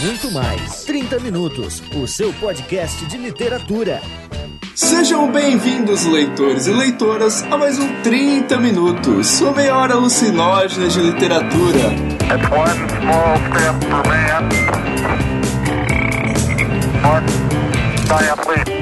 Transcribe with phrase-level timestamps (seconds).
[0.00, 0.84] muito mais.
[0.84, 4.00] 30 Minutos, o seu podcast de literatura.
[4.74, 11.00] Sejam bem-vindos, leitores e leitoras, a mais um 30 Minutos, sua meia hora alucinógena de
[11.00, 11.78] literatura.
[12.28, 14.48] It's one small step for man,
[17.04, 17.26] one
[18.06, 18.77] giant leap.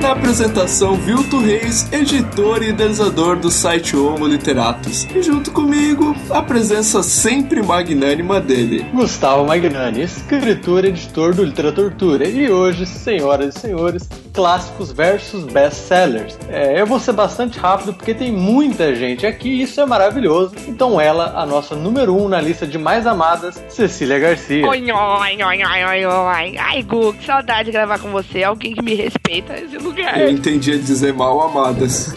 [0.00, 5.08] Na apresentação, Vilto Reis, editor e idealizador do site Homo Literatus.
[5.12, 8.86] E junto comigo, a presença sempre magnânima dele.
[8.92, 12.28] Gustavo Magnani, escritor e editor do Literatura.
[12.28, 16.38] E hoje, senhoras e senhores, clássicos versus best-sellers.
[16.48, 20.54] É, eu vou ser bastante rápido porque tem muita gente aqui e isso é maravilhoso.
[20.68, 24.64] Então ela, a nossa número um na lista de mais amadas, Cecília Garcia.
[24.64, 26.56] Oi, oi, oi, oi, oi, oi.
[26.56, 28.44] Ai, Gu, que saudade de gravar com você.
[28.44, 30.20] Alguém que me respeita nesse lugar.
[30.20, 32.14] Eu entendia dizer mal amadas.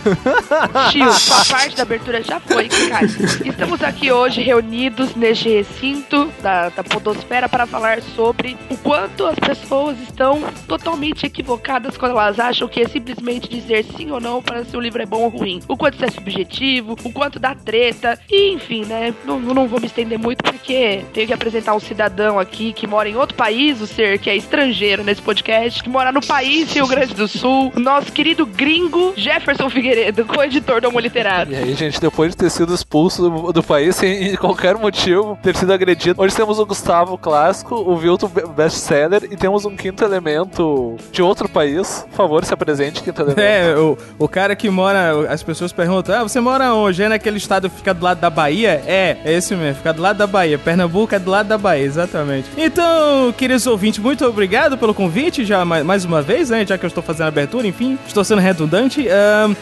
[0.92, 3.06] Tio, sua parte da abertura já foi, cara.
[3.06, 9.40] Estamos aqui hoje reunidos neste recinto da, da Podosfera para falar sobre o quanto as
[9.40, 14.64] pessoas estão totalmente equivocadas quando elas acham que é simplesmente dizer sim ou não para
[14.66, 15.62] se o livro é bom ou ruim.
[15.68, 19.14] O quanto isso é subjetivo, o quanto dá treta, e enfim, né?
[19.26, 23.08] Não, não vou me estender muito porque tenho que apresentar um cidadão aqui que mora
[23.08, 26.88] em outro país, o ser que é estrangeiro nesse podcast, que mora no país Rio
[26.88, 31.52] Grande do Sul, nosso querido gringo Jefferson Figueiredo, co-editor do Homo Literato.
[31.52, 35.56] E aí, gente, depois de ter sido expulso do, do país sem qualquer motivo, ter
[35.56, 40.96] sido agredido, hoje temos o Gustavo clássico, o Vilto best-seller e temos um quinto elemento
[41.12, 42.04] de outro país.
[42.10, 43.40] Por favor, se apresente, quinto elemento.
[43.40, 45.32] É, o, o cara que mora.
[45.32, 47.04] As pessoas perguntam: Ah, você mora onde?
[47.04, 48.82] É naquele estado que fica do lado da Bahia?
[48.88, 50.58] É, é esse mesmo, fica do lado da Bahia.
[50.58, 52.50] Pernambuco é do lado da Bahia, exatamente.
[52.58, 56.66] Então, queridos ouvintes, muito obrigado pelo convite, já mais, mais uma vez, né?
[56.72, 59.06] Já que eu estou fazendo a abertura, enfim, estou sendo redundante.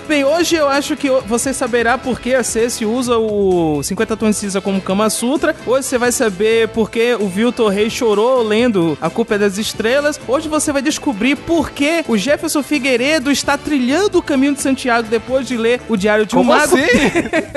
[0.07, 4.35] Bem, hoje eu acho que você saberá por que a Ceci usa o 50 Tons
[4.35, 5.55] de Cinza como Kama Sutra.
[5.65, 9.57] Hoje você vai saber por que o Viltor Rei chorou lendo A Culpa é das
[9.57, 10.19] Estrelas.
[10.27, 15.07] Hoje você vai descobrir por que o Jefferson Figueiredo está trilhando o caminho de Santiago
[15.09, 16.75] depois de ler o Diário de um Como Mago.
[16.75, 16.85] assim?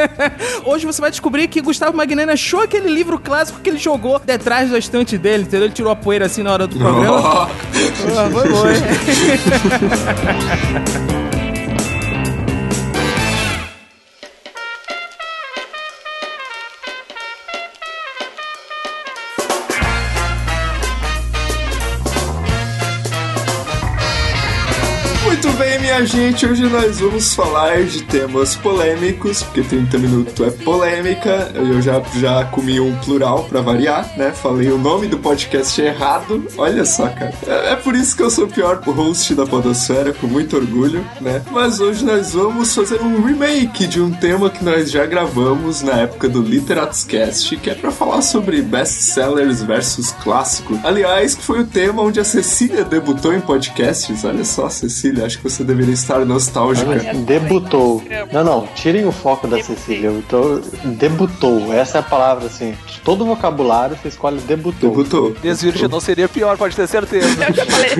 [0.64, 4.70] Hoje você vai descobrir que Gustavo Magnani achou aquele livro clássico que ele jogou detrás
[4.70, 5.66] da estante dele, entendeu?
[5.66, 7.50] Ele tirou a poeira assim na hora do programa.
[8.16, 8.76] Ah, foi bom, hein?
[9.32, 11.11] Muito bem,
[25.92, 31.52] minha gente, hoje nós vamos falar de temas polêmicos, porque 30 minutos é polêmica.
[31.54, 34.32] Eu já, já comi um plural pra variar, né?
[34.32, 36.46] Falei o nome do podcast errado.
[36.56, 37.34] Olha só, cara.
[37.46, 41.04] É, é por isso que eu sou o pior host da Podosfera, com muito orgulho,
[41.20, 41.42] né?
[41.50, 45.92] Mas hoje nós vamos fazer um remake de um tema que nós já gravamos na
[45.92, 50.80] época do Literatus Cast, que é pra falar sobre best-sellers versus clássico.
[50.84, 54.24] Aliás, que foi o tema onde a Cecília debutou em podcasts.
[54.24, 56.94] Olha só, Cecília, acho que você deveria estar nostálgica.
[57.14, 58.02] Debutou.
[58.32, 60.08] Não, não, tirem o foco da Cecília.
[60.08, 60.60] Eu tô...
[60.84, 62.74] Debutou, essa é a palavra assim.
[62.86, 64.90] De todo vocabulário, você escolhe debutou.
[64.90, 65.36] Debutou.
[65.42, 67.26] Desvirginou seria pior, pode ter certeza.
[67.48, 67.90] Eu já falei,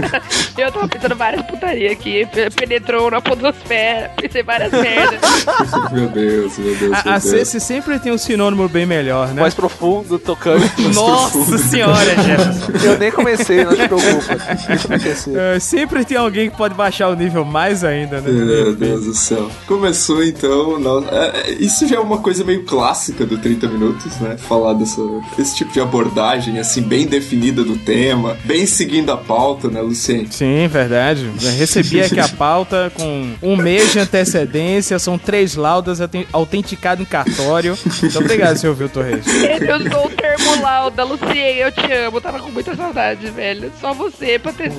[0.58, 5.20] eu tava pensando várias putaria aqui, pe- penetrou na podosfera, pensei várias merdas.
[5.92, 7.20] Meu Deus, meu Deus, A, meu a.
[7.20, 9.40] Ceci sempre tem um sinônimo bem melhor, né?
[9.40, 10.70] Mais profundo, tocante.
[10.94, 12.72] Nossa senhora, Jefferson.
[12.86, 14.32] Eu nem comecei, não te preocupa.
[15.34, 18.30] É, sempre tem alguém que pode baixar o nível mais ainda, né?
[18.30, 19.50] Meu Deus do céu.
[19.66, 20.78] Começou então.
[21.10, 24.36] é, é, isso já é uma coisa meio clássica do 30 Minutos, né?
[24.36, 25.00] Falar dessa,
[25.36, 30.28] desse tipo de abordagem, assim, bem definida do tema, bem seguindo a pauta, né, Luciene?
[30.30, 31.30] Sim, verdade.
[31.42, 37.02] Eu recebi aqui a pauta com um mês de antecedência, são três laudas auten- autenticado
[37.02, 37.76] em cartório.
[38.02, 39.24] Muito obrigado, senhor Viltor Reis.
[39.60, 43.70] Eu sou o termo lauda, Luciene, eu te amo, tava com muita saudade, velho.
[43.80, 44.70] Só você pra ter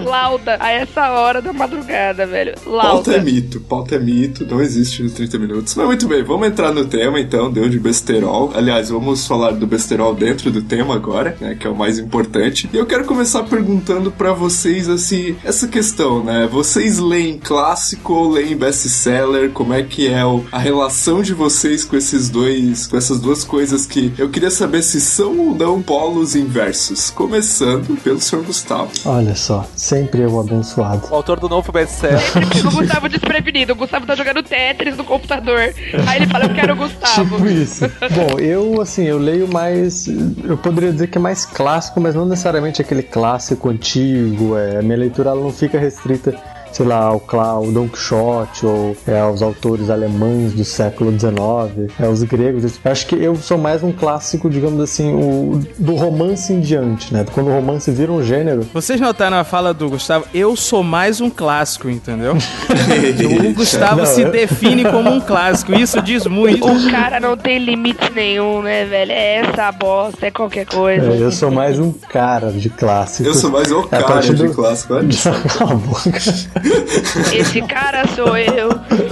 [0.00, 2.31] lauda a essa hora da madrugada, velho.
[2.64, 5.74] Pauta é mito, pauta é mito, não existe nos 30 minutos.
[5.74, 8.52] Mas muito bem, vamos entrar no tema então, deu de besterol.
[8.54, 12.68] Aliás, vamos falar do besterol dentro do tema agora, né, que é o mais importante.
[12.72, 16.48] E eu quero começar perguntando pra vocês, assim, essa questão, né?
[16.50, 19.50] Vocês leem clássico ou leem best-seller?
[19.50, 23.86] Como é que é a relação de vocês com esses dois, com essas duas coisas
[23.86, 27.10] que eu queria saber se são ou não polos inversos?
[27.10, 28.42] Começando pelo Sr.
[28.42, 28.90] Gustavo.
[29.04, 31.08] Olha só, sempre eu abençoado.
[31.10, 32.21] O autor do novo best-seller.
[32.32, 33.72] Sempre o Gustavo desprevenido.
[33.72, 35.74] O Gustavo tá jogando Tetris no computador.
[36.06, 37.36] Aí ele fala, eu quero o Gustavo.
[37.36, 37.84] Tipo isso.
[38.10, 40.06] Bom, eu assim, eu leio mais.
[40.44, 44.56] Eu poderia dizer que é mais clássico, mas não necessariamente aquele clássico antigo.
[44.56, 46.34] É, a minha leitura ela não fica restrita
[46.72, 51.92] sei lá, o, Cla- o Don Quixote ou é, os autores alemães do século XIX,
[52.00, 52.64] é, os gregos.
[52.84, 57.12] Eu acho que eu sou mais um clássico, digamos assim, o, do romance em diante,
[57.12, 57.24] né?
[57.32, 60.24] Quando o romance vira um gênero, Vocês notaram a fala do Gustavo?
[60.34, 62.34] Eu sou mais um clássico, entendeu?
[63.50, 65.74] o Gustavo Não, se eu- define como um clássico.
[65.74, 66.66] Isso diz muito.
[66.66, 69.12] O cara não tem limite nenhum, né, velho?
[69.12, 71.06] É essa bosta, é qualquer coisa.
[71.12, 73.26] é, eu sou mais um cara de clássicos.
[73.26, 74.94] Eu sou mais o É, cara de do- clássico.
[74.94, 75.30] Olha só.
[75.32, 76.10] Cala a boca.
[77.32, 78.70] Esse cara sou eu,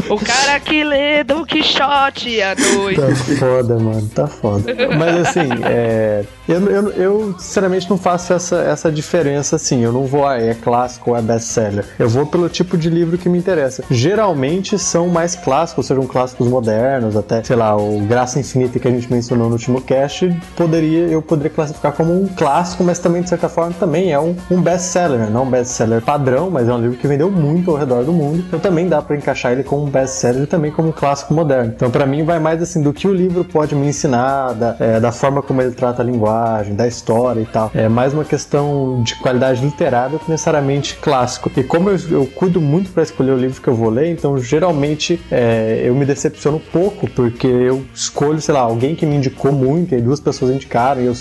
[0.09, 3.01] o cara que lê Don Quixote à noite.
[3.01, 4.75] Tá foda, mano, tá foda.
[4.99, 9.83] Mas assim, é, eu, eu, eu sinceramente não faço essa, essa diferença assim.
[9.83, 11.85] Eu não vou, ah, é clássico ou é best-seller.
[11.99, 13.85] Eu vou pelo tipo de livro que me interessa.
[13.91, 18.91] Geralmente são mais clássicos, sejam clássicos modernos, até, sei lá, o Graça Infinita que a
[18.91, 23.29] gente mencionou no último cast, poderia, eu poderia classificar como um clássico, mas também, de
[23.29, 25.29] certa forma, também é um, um best-seller, né?
[25.31, 28.45] Não um best-seller padrão, mas é um livro que vendeu muito ao redor do mundo.
[28.47, 31.73] Então também dá pra encaixar ele como um best-seller e também como um clássico moderno.
[31.75, 35.01] Então, pra mim, vai mais assim do que o livro pode me ensinar, da, é,
[35.01, 37.71] da forma como ele trata a linguagem, da história e tal.
[37.75, 41.51] É mais uma questão de qualidade literária que necessariamente clássico.
[41.57, 44.39] E como eu, eu cuido muito pra escolher o livro que eu vou ler, então
[44.39, 49.53] geralmente é, eu me decepciono pouco, porque eu escolho, sei lá, alguém que me indicou
[49.53, 51.15] muito, e duas pessoas indicaram, e eu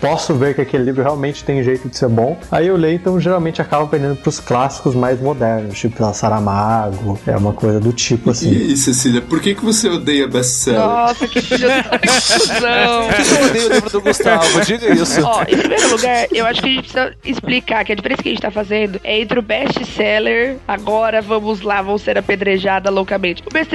[0.00, 2.36] posso ver que aquele livro realmente tem jeito de ser bom.
[2.50, 7.36] Aí eu leio, então geralmente acabo pendendo pros clássicos mais modernos, tipo lá, Saramago, é
[7.36, 8.50] uma coisa do tipo E assim.
[8.50, 10.80] aí, Cecília, por que, que você odeia best-seller?
[10.80, 13.08] Nossa, que da confusão.
[13.12, 14.60] Por que eu odeio o livro do Gustavo?
[14.64, 15.20] Diga isso.
[15.24, 18.28] Ó, em primeiro lugar, eu acho que a gente precisa explicar que a diferença que
[18.28, 23.42] a gente tá fazendo é entre o best-seller, agora vamos lá, vão ser apedrejada loucamente.
[23.48, 23.72] O best-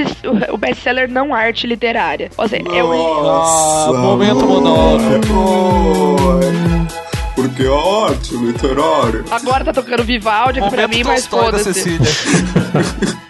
[0.52, 2.30] o best-seller não arte literária.
[2.38, 2.88] Ou seja, é um...
[2.98, 5.08] Nossa, Ah, momento monólogo.
[7.38, 9.24] Porque a arte literária.
[9.30, 12.00] Agora tá tocando Vivaldi aqui pra mim, mas foda-se.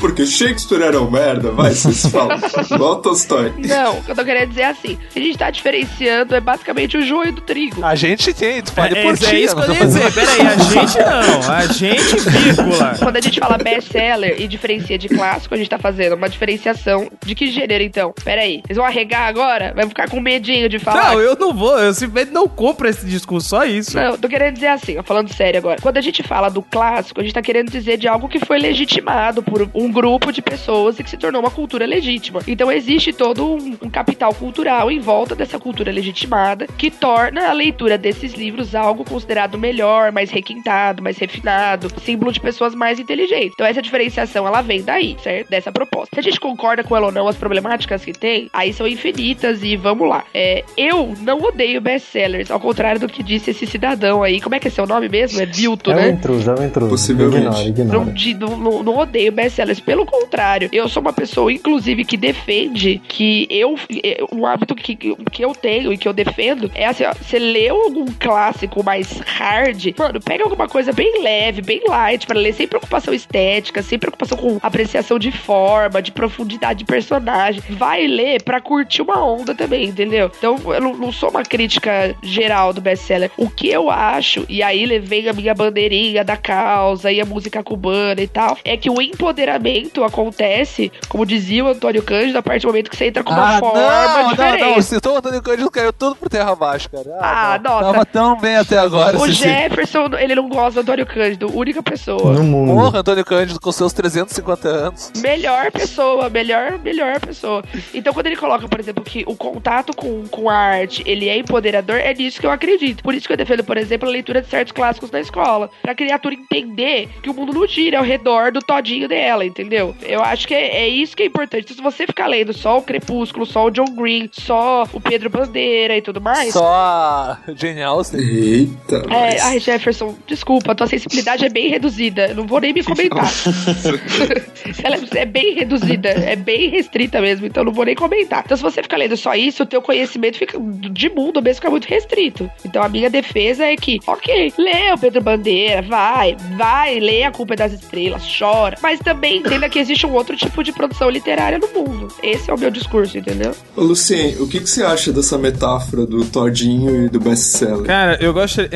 [0.00, 2.38] Porque Shakespeare era um merda, vai, vocês falam.
[2.70, 3.52] Igual Tolstói.
[3.58, 6.96] Não, o que eu tô querendo dizer é assim: a gente tá diferenciando é basicamente
[6.96, 7.84] o joio do trigo.
[7.84, 9.26] A gente tem, tu fale É, por é, ti.
[9.26, 10.12] é isso que eu ia tô dizer.
[10.12, 11.52] Pera aí, a gente não.
[11.52, 12.94] A gente, vírgula.
[12.98, 17.08] Quando a gente fala best-seller e diferencia de clássico, a gente tá fazendo uma diferenciação
[17.24, 18.12] de que gênero, então?
[18.24, 19.72] Pera aí, vocês vão arregar agora?
[19.74, 21.12] Vai ficar com medinho de falar?
[21.12, 21.78] Não, eu não vou.
[21.78, 23.96] Eu simplesmente não compro esse discurso, só isso.
[23.96, 25.80] Não, tô querendo dizer assim, ó, falando sério agora.
[25.80, 28.58] Quando a gente fala do clássico, a gente tá querendo dizer de algo que foi
[28.58, 32.40] legitimado por um grupo de pessoas e que se tornou uma cultura legítima.
[32.46, 37.52] Então existe todo um, um capital cultural em volta dessa cultura legitimada que torna a
[37.52, 43.52] leitura desses livros algo considerado melhor, mais requintado, mais refinado, símbolo de pessoas mais inteligentes.
[43.54, 45.48] Então essa diferenciação ela vem daí, certo?
[45.50, 46.10] Dessa proposta.
[46.14, 49.62] Se a gente concorda com ela ou não, as problemáticas que tem, aí são infinitas
[49.62, 50.24] e vamos lá.
[50.34, 54.40] É, eu não odeio best-sellers, ao contrário do que disse esse cidadão aí.
[54.40, 55.40] Como é que é seu nome mesmo?
[55.40, 56.08] É Vilto, É um né?
[56.10, 56.90] intruso, é um intruso.
[56.90, 57.36] Possivelmente.
[57.46, 57.98] Ignora, ignora.
[57.98, 59.75] Não, de- não, não- não odeio best-sellers.
[59.82, 63.74] Pelo contrário, eu sou uma pessoa, inclusive, que defende que eu.
[64.02, 67.38] é, Um hábito que, que eu tenho e que eu defendo é assim: ó, você
[67.38, 72.52] leu algum clássico mais hard, mano, pega alguma coisa bem leve, bem light, pra ler
[72.52, 77.62] sem preocupação estética, sem preocupação com apreciação de forma, de profundidade de personagem.
[77.70, 80.30] Vai ler pra curtir uma onda também, entendeu?
[80.36, 83.30] Então, eu não, não sou uma crítica geral do best-seller.
[83.36, 87.62] O que eu acho, e aí levei a minha bandeirinha da causa e a música
[87.62, 89.65] cubana e tal, é que o empoderamento
[90.04, 93.56] acontece, como dizia o Antônio Cândido, a partir do momento que você entra com uma
[93.56, 94.60] Ah, forma não, diferente.
[94.60, 94.82] não, não.
[94.82, 97.16] Citou o Antônio Cândido, caiu tudo por terra abaixo, cara.
[97.20, 97.70] Ah, não.
[97.80, 97.92] nossa.
[97.92, 99.28] Tava tão bem até agora, O.
[99.30, 102.32] Jefferson, ele não gosta do Antônio Cândido, única pessoa.
[102.32, 102.72] No mundo.
[102.74, 105.12] Porra, Antônio Cândido com seus 350 anos.
[105.18, 107.62] Melhor pessoa, melhor, melhor pessoa.
[107.94, 111.36] Então, quando ele coloca, por exemplo, que o contato com, com a arte, ele é
[111.38, 113.02] empoderador, é nisso que eu acredito.
[113.02, 115.70] Por isso que eu defendo, por exemplo, a leitura de certos clássicos na escola.
[115.82, 119.94] Pra criatura entender que o mundo não gira ao redor do todinho dela, entendeu?
[120.02, 121.64] Eu acho que é, é isso que é importante.
[121.64, 125.30] Então, se você ficar lendo só o Crepúsculo, só o John Green, só o Pedro
[125.30, 126.52] Bandeira e tudo mais...
[126.52, 128.20] Só a Jane Austen.
[128.20, 129.42] Eita, É, mas...
[129.42, 132.28] ai, Jefferson, desculpa, tua sensibilidade é bem reduzida.
[132.28, 133.26] Eu Não vou nem me comentar.
[134.82, 138.42] Ela é bem reduzida, é bem restrita mesmo, então eu não vou nem comentar.
[138.44, 141.70] Então, se você ficar lendo só isso, o teu conhecimento fica de mundo mesmo fica
[141.70, 142.50] muito restrito.
[142.64, 147.30] Então, a minha defesa é que, ok, lê o Pedro Bandeira, vai, vai, lê A
[147.30, 148.76] Culpa é das Estrelas, chora.
[148.82, 152.08] Mas também entenda que existe um outro tipo de produção literária no mundo.
[152.22, 153.52] Esse é o meu discurso, entendeu?
[153.76, 157.82] Ô, Lucien, o que, que você acha dessa metáfora do Todinho e do best-seller?
[157.84, 158.60] Cara, eu gosto.
[158.60, 158.66] Em,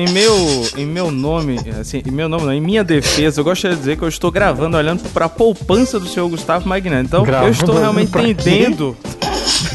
[0.00, 0.34] em- em meu,
[0.76, 3.96] em meu nome, assim, em meu nome não, em minha defesa, eu gostaria de dizer
[3.96, 7.06] que eu estou gravando olhando pra poupança do senhor Gustavo Magnani.
[7.06, 8.34] Então, eu estou realmente pra quê?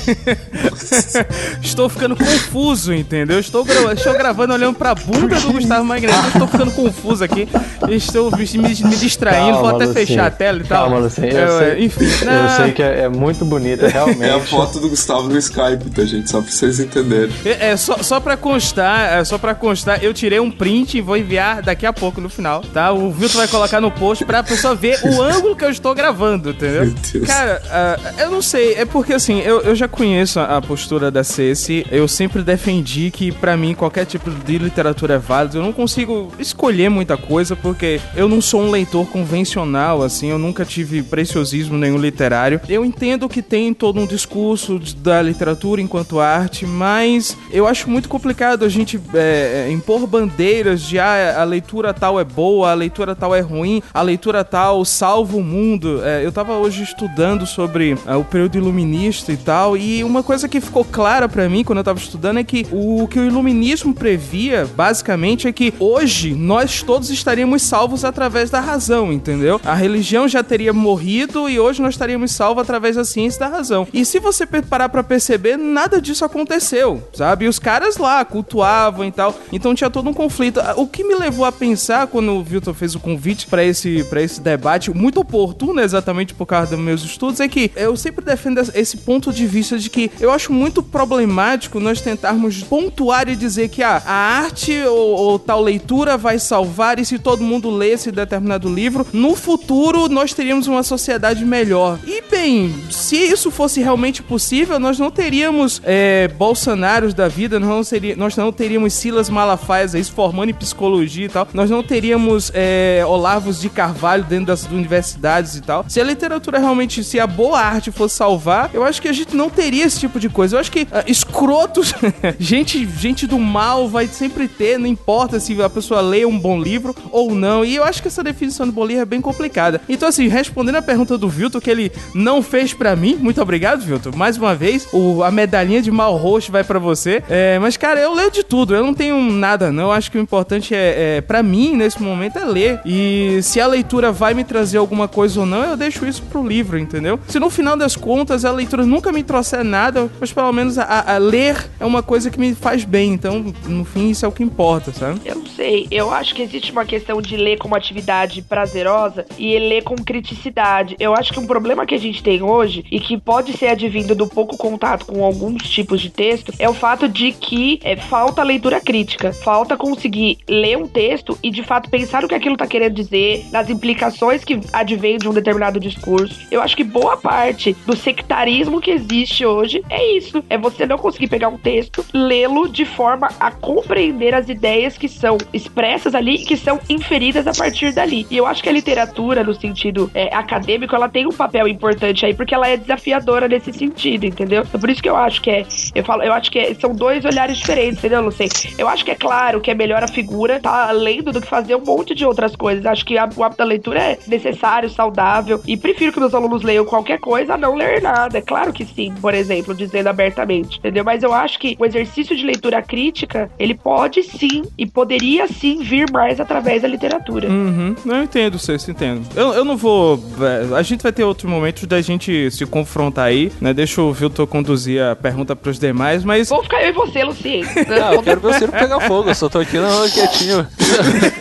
[1.62, 3.40] estou ficando confuso, entendeu?
[3.40, 7.48] Estou, gra- estou gravando olhando pra bunda do Gustavo Magneto, estou ficando confuso aqui.
[7.90, 10.08] Estou me, me distraindo, Calma, vou até Lucinho.
[10.08, 10.84] fechar a tela e tal.
[10.84, 11.28] Calma, Lucinho.
[11.28, 14.24] Eu, Eu, sei, enfim, eu ah, sei que é, é muito bonita, realmente.
[14.24, 16.30] É a foto do Gustavo no Skype, tá, gente?
[16.30, 17.34] Só pra vocês entenderem.
[17.46, 21.02] É, é, só, só pra constar, é, só pra constar, eu tirei um print e
[21.02, 22.92] vou enviar daqui a pouco no final, tá?
[22.92, 26.52] O Vilton vai colocar no post pra pessoa ver o ângulo que eu estou gravando,
[26.52, 26.86] entendeu?
[26.86, 27.28] Meu Deus.
[27.28, 31.24] Cara, ah, eu não sei, é porque assim, eu, eu já conheço a, postura da
[31.24, 35.72] Ceci, eu sempre defendi que pra mim qualquer tipo de literatura é válido, eu não
[35.72, 41.02] consigo escolher muita coisa porque eu não sou um leitor convencional, assim, eu nunca tive
[41.02, 42.60] preciosismo nenhum literário.
[42.68, 48.10] Eu entendo que tem todo um discurso da literatura enquanto arte, mas eu acho muito
[48.10, 52.74] complicado a gente é, é, impor bandeiras de ah, a leitura tal é boa, a
[52.74, 56.02] leitura tal é ruim, a leitura tal salva o mundo.
[56.04, 60.48] É, eu tava hoje estudando sobre ah, o período iluminista e tal, e uma coisa
[60.48, 63.94] que ficou clara pra mim quando eu tava estudando é que o que o iluminismo
[63.94, 69.60] previa, basicamente, é que hoje nós todos estaríamos salvos através da razão, entendeu?
[69.64, 73.48] A religião já teria morrido e hoje nós estaríamos salvos através da ciência e da
[73.48, 73.88] razão.
[73.94, 77.46] E se você parar pra perceber, nada disso aconteceu, sabe?
[77.46, 80.60] E os caras lá cultuavam e tal, então tinha todo um conflito.
[80.78, 84.22] O que me levou a pensar quando o Vilton fez o convite pra esse, pra
[84.22, 88.62] esse debate, muito oportuno exatamente por causa dos meus estudos, é que eu sempre defendo
[88.74, 93.70] esse ponto de vista de que eu acho muito problemático nós tentarmos pontuar e dizer
[93.70, 97.92] que ah, a arte ou, ou tal leitura vai salvar e se todo mundo lê
[97.92, 102.00] esse determinado livro, no futuro nós teríamos uma sociedade melhor.
[102.06, 107.70] E bem, se isso fosse realmente possível, nós não teríamos é, Bolsonaros da vida, nós
[107.70, 111.70] não, seria, nós não teríamos Silas Malafaias aí se formando em psicologia e tal, nós
[111.70, 115.86] não teríamos é, Olavos de Carvalho dentro das universidades e tal.
[115.88, 119.36] Se a literatura realmente, se a boa arte fosse salvar, eu acho que a gente
[119.36, 120.56] não teria esse tipo de coisa.
[120.56, 121.94] Eu acho que ah, escrotos,
[122.40, 126.60] gente, gente do mal vai sempre ter, não importa se a pessoa lê um bom
[126.60, 127.64] livro ou não.
[127.64, 129.82] E eu acho que essa definição do bom livro é bem complicada.
[129.88, 133.82] Então, assim, respondendo a pergunta do Vilton, que ele não fez pra mim, muito obrigado,
[133.82, 134.12] Vilton.
[134.16, 137.24] Mais uma vez, o, a medalhinha de mal roxo vai pra você.
[137.30, 139.86] É, mas, cara, eu leio de tudo, eu não tenho nada, não.
[139.86, 142.82] Eu acho que o importante é, é para mim, nesse momento, é ler.
[142.86, 146.46] E se a leitura vai me trazer alguma coisa ou não, eu deixo isso pro
[146.46, 147.20] livro, entendeu?
[147.28, 151.16] Se no final das contas a leitura nunca me trouxer nada, mas pelo menos a,
[151.16, 153.14] a ler é uma coisa que me faz bem.
[153.14, 155.22] Então, no fim, isso é o que importa, sabe?
[155.26, 159.58] Eu não sei, eu acho que existe uma questão de ler como atividade prazerosa e
[159.58, 160.96] ler com criticidade.
[161.00, 164.16] Eu acho que um problema que a gente tem hoje e que pode ser advindo
[164.16, 168.44] do pouco contato com alguns tipos de texto é o fato de que é, falta
[168.44, 172.68] leitura crítica, falta conseguir ler um texto e de fato pensar o que aquilo tá
[172.68, 176.40] querendo dizer, nas implicações que advêm de um determinado discurso.
[176.52, 181.00] Eu acho que boa parte do sectarismo que existe hoje é isso, é você não
[181.00, 186.36] conseguir pegar um texto, lê-lo de forma a compreender as ideias que são expressas ali
[186.36, 188.28] e que são inferidas a partir dali.
[188.30, 192.24] E eu acho que a literatura, no sentido é, acadêmico, ela tem um papel importante
[192.26, 194.62] aí, porque ela é desafiadora nesse sentido, entendeu?
[194.72, 195.66] É por isso que eu acho que é.
[195.96, 198.50] Eu falo, eu acho que é- são dois olhares diferentes, entendeu, Lucien?
[198.78, 201.76] Eu acho que é claro que é melhor a figura tá lendo do que fazer
[201.76, 202.86] um monte de outras coisas.
[202.86, 206.62] Acho que a- o hábito da leitura é necessário, saudável, e prefiro que meus alunos
[206.62, 208.38] leiam qualquer coisa a não ler nada.
[208.38, 211.04] É claro que sim, por exemplo, dizendo abertamente, entendeu?
[211.04, 215.82] Mas eu acho que o exercício de leitura crítica, ele pode sim e poderia sim
[215.82, 217.50] vir mais através da literatura.
[217.50, 217.96] Uhum.
[218.06, 219.26] Eu entendo, Cês, entendo.
[219.36, 220.24] Eu, eu não vou.
[220.40, 223.74] é, A gente vai ter outros momentos da gente se confrontar aí, né?
[223.74, 226.50] Deixa o Vilton conduzir a pergunta pros demais, mas.
[226.50, 227.64] Vou ficar eu e você, Lucien.
[228.00, 230.68] Ah, eu quero ver o Ciro pegar fogo, eu só tô aqui no quietinho.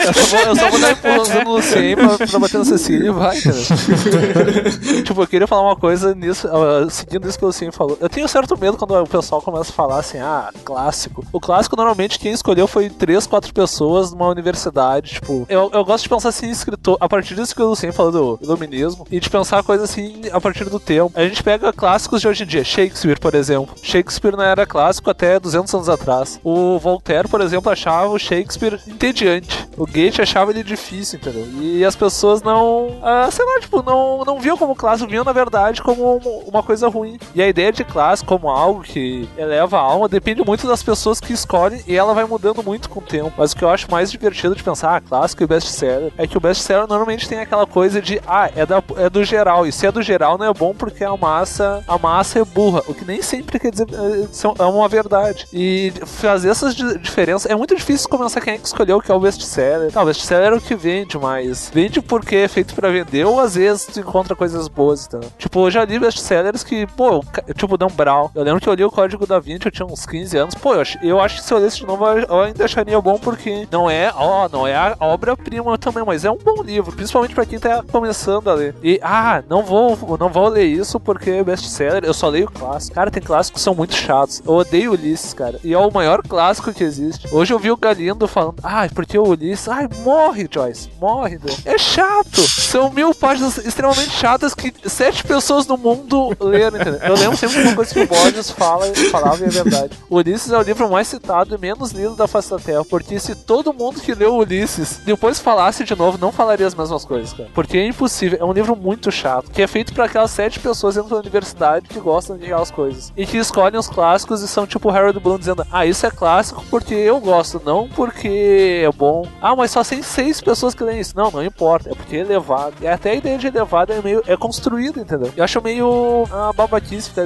[0.07, 3.09] Eu só vou, eu só vou dar empurrãozinho no Lucien pra, pra bater na Cecília
[3.09, 5.03] e vai, cara.
[5.05, 7.97] tipo, eu queria falar uma coisa nisso, ah, seguindo isso que o Lucien falou.
[8.01, 11.25] Eu tenho certo medo quando o pessoal começa a falar assim, ah, clássico.
[11.33, 15.47] O clássico, normalmente, quem escolheu foi três, quatro pessoas numa universidade, tipo...
[15.49, 18.39] Eu, eu gosto de pensar assim, escritor, a partir disso que o Lucien falou do
[18.43, 21.13] iluminismo, e de pensar coisas assim, a partir do tempo.
[21.15, 23.75] A gente pega clássicos de hoje em dia, Shakespeare, por exemplo.
[23.83, 26.41] Shakespeare não era clássico até 200 anos atrás.
[26.45, 29.69] O Voltaire, por exemplo, achava o Shakespeare entediante.
[29.77, 31.47] O Goethe achava ele difícil, entendeu?
[31.61, 35.33] E as pessoas não, ah, sei lá, tipo, não, não viam como clássico, viam na
[35.33, 37.19] verdade como um- uma coisa ruim.
[37.35, 41.21] E a ideia de clássico como algo que eleva a alma depende muito das pessoas
[41.21, 43.33] que escolhem e ela vai mudando muito com o tempo.
[43.37, 46.37] Mas o que eu acho mais divertido de pensar, ah, clássico e best-seller, é que
[46.37, 49.67] o best-seller normalmente tem aquela coisa de, ah, é, da, é do geral.
[49.67, 52.83] E se é do geral não é bom porque a massa, a massa é burra.
[52.87, 55.47] O que nem sempre quer dizer é, são- é uma verdade.
[55.53, 59.11] E fazer essas di- diferenças é muito difícil começar quem é que escolheu o que
[59.11, 59.91] é o best-seller.
[59.95, 63.41] Não, o best-seller é o que vende, mas vende porque é feito pra vender ou
[63.41, 65.21] às vezes tu encontra coisas boas, então.
[65.39, 67.23] Tipo, eu já li best-sellers que, pô,
[67.55, 68.31] tipo Dan Brown.
[68.35, 70.55] Eu lembro que eu li o Código da Vinci, eu tinha uns 15 anos.
[70.55, 73.19] Pô, eu acho, eu acho que se eu lesse de novo, eu ainda acharia bom,
[73.19, 77.35] porque não é, ó, não é a obra-prima também, mas é um bom livro, principalmente
[77.35, 78.75] pra quem tá começando a ler.
[78.83, 82.95] E, ah, não vou, não vou ler isso porque é best-seller, eu só leio clássico.
[82.95, 84.43] Cara, tem clássicos que são muito chatos.
[84.45, 85.59] Eu odeio Ulisses, cara.
[85.63, 87.29] E é o maior clássico que existe.
[87.33, 91.39] Hoje eu vi o Galindo falando, ah, porque o Ulisses, ai, morre, Joyce, morre.
[91.39, 91.65] Deus.
[91.65, 92.41] É chato.
[92.41, 97.01] São mil páginas extremamente chatas que sete pessoas no mundo leram, entendeu?
[97.03, 99.99] Eu lembro de uma coisa que o Borges fala, falava e é verdade.
[100.11, 103.35] Ulisses é o livro mais citado e menos lido da face da Terra, porque se
[103.35, 107.51] todo mundo que leu Ulisses depois falasse de novo, não falaria as mesmas coisas, cara.
[107.55, 108.39] Porque é impossível.
[108.41, 111.89] É um livro muito chato, que é feito para aquelas sete pessoas dentro da universidade
[111.89, 113.13] que gostam de aquelas coisas.
[113.17, 116.65] E que escolhem os clássicos e são tipo Harold Bloom dizendo, ah, isso é clássico
[116.71, 119.27] porque eu gosto, não porque é bom.
[119.41, 121.17] Ah, mas só tem seis pessoas que leem isso.
[121.17, 122.75] Não, não importa, é porque é elevado.
[122.81, 125.33] E até a ideia de elevado é meio é construída, entendeu?
[125.37, 126.53] Eu acho meio ah,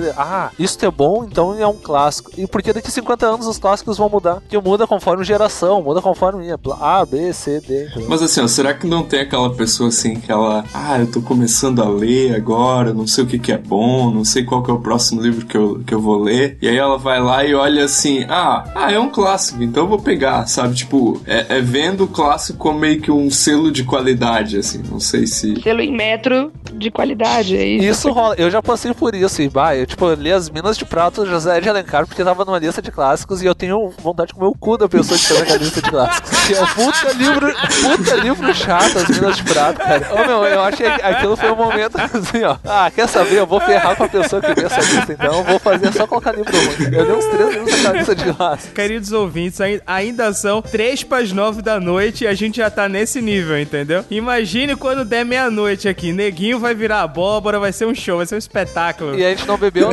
[0.09, 2.31] babaquice, ah, isso é bom, então é um clássico.
[2.37, 6.01] E porque daqui a 50 anos os clássicos vão mudar, que muda conforme geração, muda
[6.01, 7.87] conforme minha A, B, C, D.
[7.87, 8.09] Entendeu?
[8.09, 11.21] Mas assim, ó, será que não tem aquela pessoa assim que ela, ah, eu tô
[11.21, 14.71] começando a ler agora, não sei o que que é bom, não sei qual que
[14.71, 16.59] é o próximo livro que eu, que eu vou ler.
[16.61, 19.89] E aí ela vai lá e olha assim, ah, ah, é um clássico, então eu
[19.89, 20.75] vou pegar, sabe?
[20.75, 25.01] Tipo, é, é vendo o clássico como meio que um selo de qualidade, assim, não
[25.01, 25.61] sei se...
[25.61, 27.85] Selo em metro de qualidade, é isso?
[27.85, 30.85] Isso rola, eu já passei por isso, e bah, eu tipo, li as Minas de
[30.85, 34.29] Prato do José de Alencar porque tava numa lista de clássicos e eu tenho vontade
[34.29, 36.47] de comer o cu da pessoa que tá na lista de clássicos.
[36.47, 40.09] Que é um puta livro, puta livro chato, as Minas de Prato, cara.
[40.13, 42.57] Ô meu, eu acho que aquilo foi um momento assim, ó.
[42.65, 43.39] Ah, quer saber?
[43.39, 46.07] Eu vou ferrar com a pessoa que vê essa lista, então eu vou fazer só
[46.07, 46.95] colocar livro ruim.
[46.95, 48.73] Eu dei uns três livros na lista de clássicos.
[48.75, 52.89] Queridos ouvintes, ainda são três para as nove da noite e a gente já tá
[52.89, 54.05] nesse nível, entendeu?
[54.11, 56.13] Imagine quando der meia-noite aqui.
[56.13, 59.19] Neguinho vai virar abóbora, vai ser um show, vai ser um espetáculo.
[59.19, 59.88] E a gente não bebeu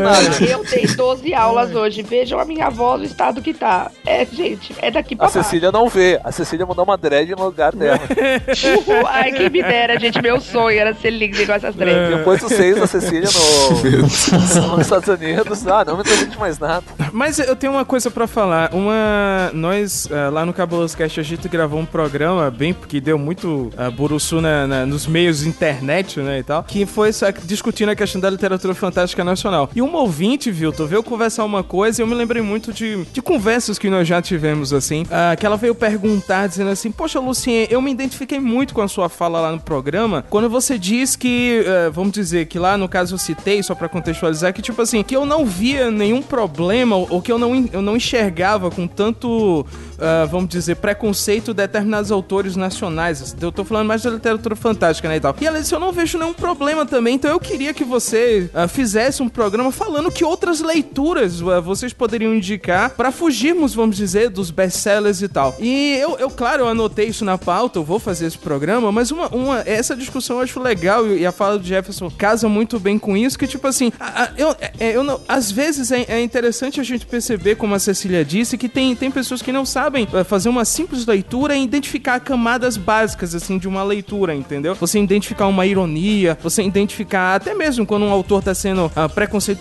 [0.50, 2.02] Eu dei 12 aulas hoje.
[2.02, 3.92] Vejam a minha voz, o estado que tá.
[4.06, 6.20] É, gente, é daqui pra A Cecília não vê.
[6.24, 8.00] A Cecília mandou uma dread no lugar dela.
[8.00, 9.08] Uhul.
[9.08, 10.22] Ai, quem me dera, gente.
[10.22, 12.18] Meu sonho era ser lindo igual essas dreads.
[12.18, 14.72] Depois do seis da Cecília no...
[14.72, 15.66] nos Estados Unidos.
[15.68, 16.84] Ah, não me transmite mais nada.
[17.12, 18.74] Mas eu tenho uma coisa pra falar.
[18.74, 19.52] Uma.
[19.54, 22.74] Nós, uh, lá no Cabuloso Cast, a gente gravou um programa bem.
[22.74, 26.40] que deu muito uh, buruçu na, na, nos meios internet, né?
[26.40, 26.64] E tal.
[26.64, 27.10] Que foi
[27.44, 29.70] discutindo a questão da literatura fantástica nacional.
[29.76, 33.04] E uma ouvinte, viu, tu veio conversar uma coisa e eu me lembrei muito de,
[33.12, 35.02] de conversas que nós já tivemos, assim.
[35.02, 38.88] Uh, que ela veio perguntar, dizendo assim: Poxa, Lucien, eu me identifiquei muito com a
[38.88, 40.24] sua fala lá no programa.
[40.30, 43.90] Quando você diz que, uh, vamos dizer, que lá no caso eu citei, só pra
[43.90, 47.82] contextualizar, que tipo assim, que eu não via nenhum problema ou que eu não, eu
[47.82, 53.36] não enxergava com tanto, uh, vamos dizer, preconceito determinados autores nacionais.
[53.42, 55.36] Eu tô falando mais da literatura fantástica, né, e tal.
[55.42, 58.70] E ela disse: Eu não vejo nenhum problema também, então eu queria que você uh,
[58.70, 64.30] fizesse um programa falando que outras leituras uh, vocês poderiam indicar para fugirmos, vamos dizer,
[64.30, 65.56] dos best-sellers e tal.
[65.60, 69.12] E eu, eu, claro, eu anotei isso na pauta, eu vou fazer esse programa, mas
[69.12, 72.98] uma, uma essa discussão eu acho legal e a fala do Jefferson casa muito bem
[72.98, 73.92] com isso, que tipo assim,
[74.38, 78.58] eu, eu não, às vezes é, é interessante a gente perceber, como a Cecília disse,
[78.58, 82.78] que tem, tem pessoas que não sabem uh, fazer uma simples leitura e identificar camadas
[82.78, 84.76] básicas, assim, de uma leitura, entendeu?
[84.76, 89.55] Você identificar uma ironia, você identificar até mesmo quando um autor tá sendo uh, preconceituoso,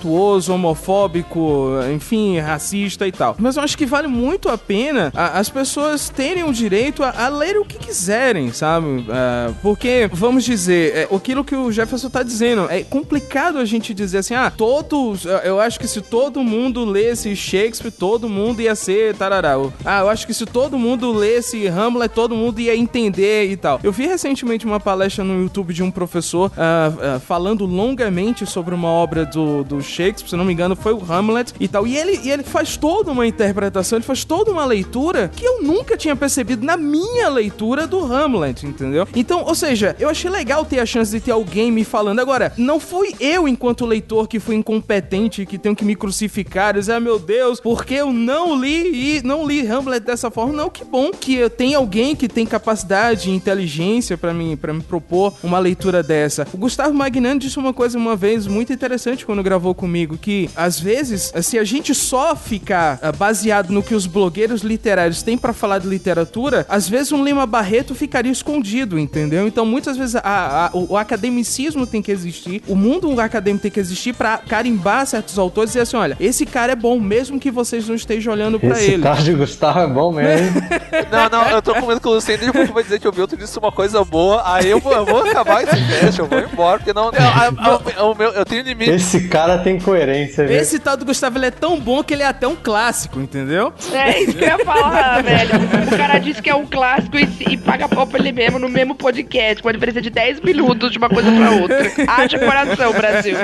[0.48, 3.37] homofóbico, enfim, racista e tal.
[3.38, 7.26] Mas eu acho que vale muito a pena a, as pessoas terem o direito a,
[7.26, 8.87] a, ler o que quiserem, sabe?
[8.87, 13.94] Uh, porque, vamos dizer, é, aquilo que o Jefferson tá dizendo, é complicado a gente
[13.94, 18.74] dizer assim, ah, todos, eu acho que se todo mundo lesse Shakespeare, todo mundo ia
[18.74, 19.54] ser tarará.
[19.85, 23.80] Ah, eu acho que se todo mundo lesse Hamlet, todo mundo ia entender e tal.
[23.83, 28.74] Eu vi recentemente uma palestra no YouTube de um professor uh, uh, falando longamente sobre
[28.74, 31.87] uma obra do, do Shakespeare, se não me engano, foi o Hamlet e tal.
[31.87, 35.62] E ele, e ele faz toda uma interpretação, ele faz toda uma leitura que eu
[35.62, 39.07] nunca tinha percebido na minha leitura do Hamlet, entendeu?
[39.14, 42.20] Então, ou seja, eu achei legal ter a chance de ter alguém me falando.
[42.20, 46.92] Agora, não fui eu, enquanto leitor, que fui incompetente, que tenho que me crucificar, dizer,
[46.92, 50.53] ah, meu Deus, porque eu não li e não li Hamlet dessa forma.
[50.53, 54.73] Não, que bom que eu tenho alguém que tem capacidade e inteligência para mim, para
[54.73, 56.47] me propor uma leitura dessa.
[56.53, 60.78] O Gustavo Magnani disse uma coisa uma vez muito interessante quando gravou comigo, que às
[60.80, 65.52] vezes, se a gente só ficar uh, baseado no que os blogueiros literários têm para
[65.52, 69.46] falar de literatura, às vezes um Lima Barreto ficaria escondido, entendeu?
[69.46, 73.70] Então, muitas vezes a- a- o, o academicismo tem que existir, o mundo acadêmico tem
[73.70, 77.38] que existir pra carimbar certos autores e dizer assim: olha, esse cara é bom, mesmo
[77.40, 79.02] que vocês não estejam olhando pra Esse ele.
[79.02, 80.62] tal de Gustavo é bom mesmo.
[81.10, 83.37] Não, não, eu tô com medo que o Luciano pouco vai dizer que o Milton
[83.37, 86.78] disse uma coisa boa, aí eu vou, eu vou acabar esse teste, eu vou embora,
[86.78, 87.10] porque não.
[87.10, 88.90] não, a- a- o meu, eu tenho limite.
[88.90, 90.57] Esse cara tem coerência, viu?
[90.57, 93.72] Esse tal do Gustavo ele é tão bom que ele é até um clássico, entendeu?
[93.92, 95.50] É isso que eu ia falar, velho.
[95.92, 98.68] O cara disse que é um clássico e, e paga pau pra ele mesmo no
[98.68, 101.92] mesmo podcast, com a diferença de 10 minutos de uma coisa pra outra.
[102.07, 103.37] Haja coração, Brasil.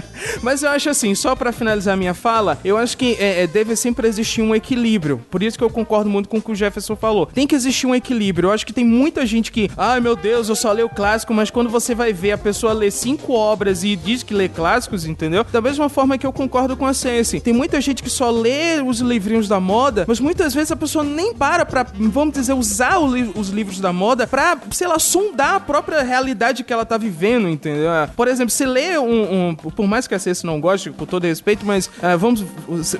[0.43, 3.75] Mas eu acho assim, só pra finalizar minha fala, eu acho que é, é, deve
[3.75, 5.25] sempre existir um equilíbrio.
[5.31, 7.27] Por isso que eu concordo muito com o que o Jefferson falou.
[7.27, 8.49] Tem que existir um equilíbrio.
[8.49, 11.51] Eu acho que tem muita gente que, ai meu Deus, eu só leio clássico, mas
[11.51, 15.45] quando você vai ver a pessoa lê cinco obras e diz que lê clássicos, entendeu?
[15.51, 17.41] Da mesma forma que eu concordo com a Sense.
[17.41, 21.05] Tem muita gente que só lê os livrinhos da moda, mas muitas vezes a pessoa
[21.05, 25.55] nem para pra, vamos dizer, usar li- os livros da moda pra, sei lá, sondar
[25.57, 27.91] a própria realidade que ela tá vivendo, entendeu?
[28.17, 31.25] Por exemplo, você lê um, um- por mais que a Sense não goste, com todo
[31.25, 32.45] respeito, mas ah, vamos,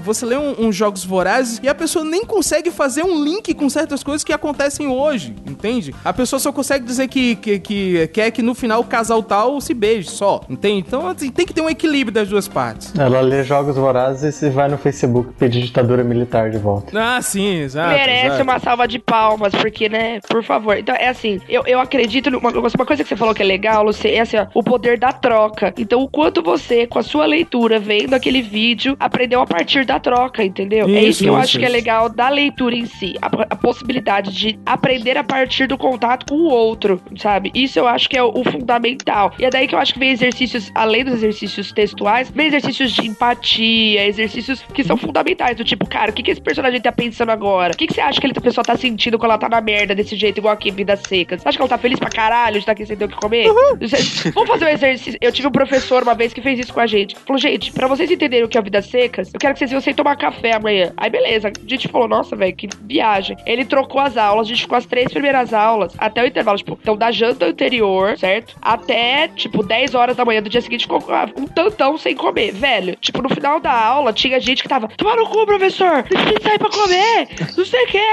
[0.05, 3.69] você lê um, um Jogos Vorazes e a pessoa nem consegue fazer um link com
[3.69, 5.95] certas coisas que acontecem hoje, entende?
[6.05, 9.61] A pessoa só consegue dizer que, que, que quer que no final o casal tal
[9.61, 10.85] se beije só, entende?
[10.87, 12.93] Então assim, tem que ter um equilíbrio das duas partes.
[13.01, 16.93] Ela lê Jogos Vorazes e vai no Facebook pedir ditadura militar de volta.
[16.95, 17.89] Ah, sim, exato.
[17.89, 18.43] Merece exato.
[18.43, 20.77] uma salva de palmas, porque, né, por favor.
[20.77, 23.85] Então, é assim, eu, eu acredito numa uma coisa que você falou que é legal,
[23.85, 25.73] Lucy, é assim, ó, o poder da troca.
[25.79, 29.99] Então, o quanto você, com a sua leitura, vendo aquele vídeo, aprendeu a partir da
[29.99, 30.87] troca, entendeu?
[30.87, 31.77] é Isso, isso que eu isso, acho que é isso.
[31.77, 33.15] legal da leitura em si.
[33.23, 37.51] A, a possibilidade de aprender a partir do contato com o outro, sabe?
[37.55, 39.33] Isso eu acho que é o, o fundamental.
[39.39, 42.80] E é daí que eu acho que vem exercícios, além dos exercícios textuais, vem exercícios
[42.89, 45.57] de empatia, exercícios que são fundamentais.
[45.57, 47.73] Do tipo, cara, o que, que esse personagem tá pensando agora?
[47.75, 49.61] O que, que você acha que ele- a pessoa tá sentindo quando ela tá na
[49.61, 51.39] merda desse jeito, igual aqui, vida seca?
[51.39, 53.17] Você acha que ela tá feliz pra caralho de estar aqui sem ter o que
[53.17, 53.45] comer?
[53.81, 55.19] Você- Vamos fazer um exercício.
[55.21, 57.17] Eu tive um professor uma vez que fez isso com a gente.
[57.27, 59.71] Falou, gente, pra vocês entenderem o que é a vida seca, eu quero que vocês
[59.71, 60.93] venham sem tomar café amanhã.
[60.97, 61.49] Aí, beleza.
[61.49, 63.37] A gente falou, nossa, velho, que viagem.
[63.47, 66.79] Ele trocou as aulas, a gente ficou as três primeiras aulas até o intervalo, tipo,
[66.81, 68.57] então da janta anterior, certo?
[68.63, 71.03] Até, tipo, 10 horas da manhã do dia seguinte, ficou
[71.37, 72.70] um tantão sem comer, velho.
[73.01, 76.43] Tipo, no final da aula, tinha gente que tava, toma no cu, professor, deixa gente
[76.43, 78.11] sair pra comer, não sei o que.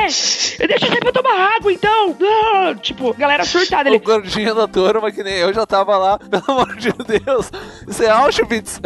[0.68, 2.16] Deixa eu sair pra tomar água, então.
[2.20, 2.76] Não.
[2.76, 3.90] Tipo, galera surtada.
[3.90, 7.52] O Ele, gordinho da turma, que nem eu já tava lá, pelo amor de Deus.
[7.88, 8.82] Isso é Auschwitz.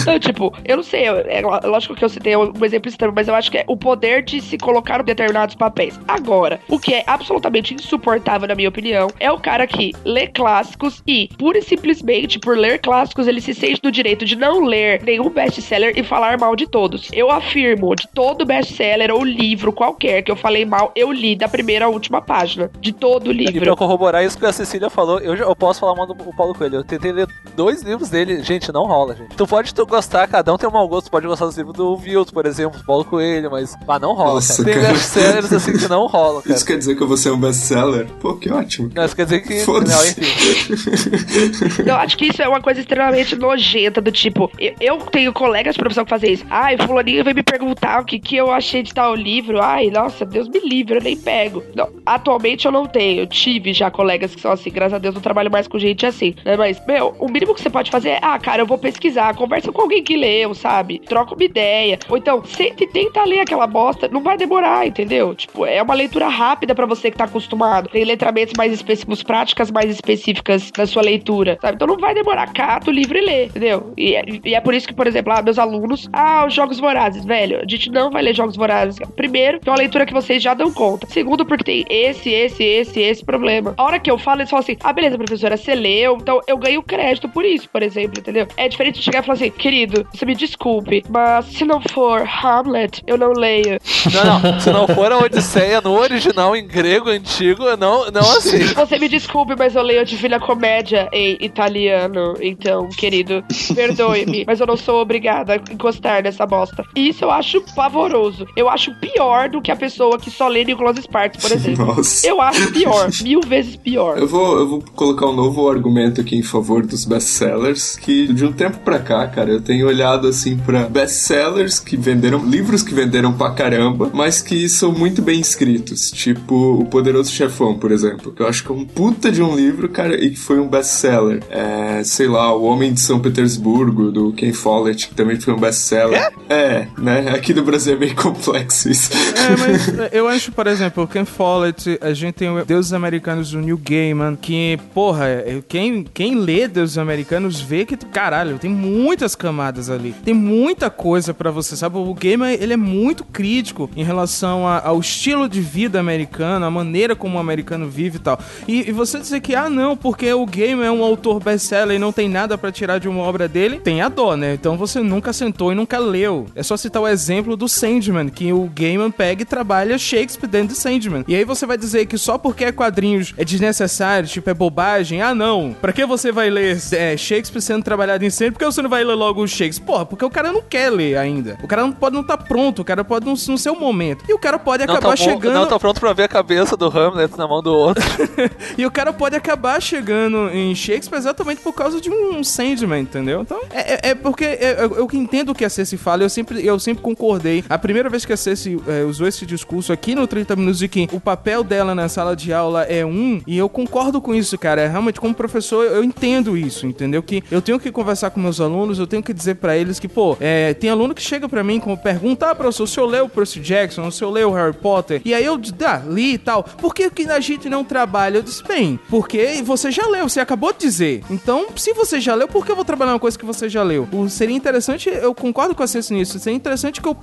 [0.00, 3.28] Então, tipo, eu não sei, eu- é lógico que eu citei um exemplo extremo, mas
[3.28, 5.98] eu acho que é o poder de se colocar em determinados papéis.
[6.08, 11.02] Agora, o que é absolutamente insuportável, na minha opinião, é o cara que lê clássicos
[11.06, 14.77] e, pura e simplesmente, por ler clássicos, ele se sente no direito de não ler
[15.04, 17.08] nenhum best-seller e falar mal de todos.
[17.12, 21.48] Eu afirmo, de todo best-seller ou livro qualquer que eu falei mal, eu li da
[21.48, 22.70] primeira à última página.
[22.80, 23.76] De todo o E pra livro.
[23.76, 26.76] corroborar isso que a Cecília falou, eu, já- eu posso falar mal do Paulo Coelho.
[26.76, 28.42] Eu tentei ler dois livros dele.
[28.42, 29.36] Gente, não rola, gente.
[29.36, 31.06] Tu pode tu gostar, cada um tem um mau gosto.
[31.06, 33.74] Tu pode gostar dos livros do Vilto, por exemplo, do Paulo Coelho, mas.
[33.86, 34.74] Ah, não rola, Nossa, cara.
[34.74, 34.92] Tem cara.
[34.94, 36.54] best-sellers assim que não rolam, cara.
[36.54, 38.06] Isso quer dizer que eu vou ser um best-seller?
[38.20, 38.90] Pô, que ótimo.
[38.94, 39.54] Não, isso quer dizer que.
[39.58, 40.20] Não, Foda-se.
[40.20, 41.82] enfim.
[41.86, 45.74] Eu acho que isso é uma coisa extremamente nojenta, do tipo, eu, eu tenho colegas
[45.74, 46.44] de profissão que fazem isso.
[46.50, 49.60] Ai, fulaninho veio me perguntar o que, que eu achei de tal livro.
[49.60, 51.62] Ai, nossa, Deus me livre, eu nem pego.
[51.74, 53.20] Não, atualmente eu não tenho.
[53.20, 56.04] Eu tive já colegas que são assim, graças a Deus não trabalho mais com gente
[56.06, 56.34] assim.
[56.44, 56.56] Né?
[56.56, 59.72] Mas, meu, o mínimo que você pode fazer é, ah, cara, eu vou pesquisar, conversa
[59.72, 60.98] com alguém que leu, sabe?
[61.00, 61.98] Troca uma ideia.
[62.08, 64.08] Ou então, senta e tenta ler aquela bosta.
[64.08, 65.34] Não vai demorar, entendeu?
[65.34, 67.88] Tipo, é uma leitura rápida pra você que tá acostumado.
[67.88, 71.76] Tem letramentos mais específicos, práticas mais específicas na sua leitura, sabe?
[71.76, 72.52] Então não vai demorar.
[72.52, 73.92] Cata o livro e lê, entendeu?
[73.96, 77.24] E e é por isso que, por exemplo, ah, meus alunos, ah, os Jogos Vorazes,
[77.24, 78.98] velho, a gente não vai ler Jogos Vorazes.
[79.16, 81.06] Primeiro, que é uma leitura que vocês já dão conta.
[81.08, 83.74] Segundo, porque tem esse, esse, esse, esse problema.
[83.76, 86.56] A hora que eu falo, eles falam assim, ah, beleza, professora, você leu, então eu
[86.56, 88.46] ganho crédito por isso, por exemplo, entendeu?
[88.56, 92.26] É diferente de chegar e falar assim, querido, você me desculpe, mas se não for
[92.26, 93.78] Hamlet, eu não leio.
[94.12, 94.60] Não, não.
[94.60, 98.58] Se não for a Odisseia no original em grego antigo, eu não, não assim.
[98.74, 102.34] Você me desculpe, mas eu leio Divina Comédia em italiano.
[102.40, 103.44] Então, querido,
[103.74, 104.44] perdoe-me.
[104.48, 106.82] Mas eu não sou obrigada a encostar nessa bosta.
[106.96, 108.46] E isso eu acho pavoroso.
[108.56, 111.84] Eu acho pior do que a pessoa que só lê Nicholas Sparks, por exemplo.
[111.84, 112.26] Nossa.
[112.26, 113.10] Eu acho pior.
[113.22, 114.16] Mil vezes pior.
[114.16, 118.42] Eu vou, eu vou colocar um novo argumento aqui em favor dos best-sellers, que de
[118.46, 122.94] um tempo pra cá, cara, eu tenho olhado assim pra best-sellers que venderam, livros que
[122.94, 126.10] venderam pra caramba, mas que são muito bem escritos.
[126.10, 128.34] Tipo, o Poderoso Chefão, por exemplo.
[128.38, 131.42] Eu acho que é um puta de um livro, cara, e que foi um best-seller.
[131.50, 135.58] É, sei lá, O Homem de São Petersburgo, do Ken Follett, que também foi um
[135.58, 136.32] best-seller.
[136.48, 136.86] É?
[136.96, 137.30] né?
[137.34, 139.10] Aqui no Brasil é bem complexo isso.
[139.12, 143.50] É, mas eu acho, por exemplo, o Ken Follett, a gente tem o Deuses Americanos
[143.50, 148.70] do Neil Gaiman, que, porra, é, quem, quem lê Deuses Americanos vê que, caralho, tem
[148.70, 150.14] muitas camadas ali.
[150.24, 151.98] Tem muita coisa pra você, sabe?
[151.98, 156.70] O Gaiman, ele é muito crítico em relação a- ao estilo de vida americano, a
[156.70, 158.38] maneira como o americano vive e tal.
[158.66, 161.98] E, e você dizer que, ah, não, porque o Gaiman é um autor best-seller e
[161.98, 164.54] não tem nada pra tirar de uma obra dele, tem a dó, né?
[164.54, 166.46] Então você nunca sentou e nunca leu.
[166.54, 170.74] É só citar o exemplo do Sandman, que o Gaiman pega e trabalha Shakespeare dentro
[170.74, 171.24] de Sandman.
[171.26, 175.22] E aí você vai dizer que só porque é quadrinhos é desnecessário, tipo, é bobagem,
[175.22, 175.74] ah, não.
[175.80, 178.52] Pra que você vai ler é, Shakespeare sendo trabalhado em Sandman?
[178.52, 179.86] Por que você não vai ler logo o Shakespeare?
[179.86, 181.58] Porra, porque o cara não quer ler ainda.
[181.62, 184.24] O cara não pode não estar pronto, o cara pode não, não ser o momento.
[184.28, 185.54] E o cara pode Não acabar tá, chegando...
[185.54, 188.04] não tá pronto pra ver a cabeça do Hamlet na mão do outro.
[188.76, 193.42] E o cara pode acabar chegando em Shakespeare exatamente por causa de um Sandman, entendeu?
[193.42, 196.64] Então, é, é- é porque eu, eu entendo o que a Ceci fala, eu sempre,
[196.64, 197.64] eu sempre concordei.
[197.68, 200.88] A primeira vez que a Ceci é, usou esse discurso aqui no 30 Minutos de
[200.88, 204.56] que o papel dela na sala de aula é um, e eu concordo com isso,
[204.56, 204.82] cara.
[204.82, 207.22] É, realmente, como professor, eu entendo isso, entendeu?
[207.22, 210.08] Que eu tenho que conversar com meus alunos, eu tenho que dizer pra eles que,
[210.08, 213.26] pô, é, tem aluno que chega pra mim com pergunta, ah, professor, o senhor leu
[213.26, 215.20] o Percy Jackson, o senhor leu Harry Potter?
[215.24, 216.62] E aí eu, ah, li e tal.
[216.62, 218.38] Por que, que a gente não trabalha?
[218.38, 221.22] Eu disse, bem, porque você já leu, você acabou de dizer.
[221.30, 223.82] Então, se você já leu, por que eu vou trabalhar uma coisa que você já
[223.82, 223.97] leu?
[224.12, 227.14] O- seria interessante, eu concordo com a Ceci nisso, seria interessante que eu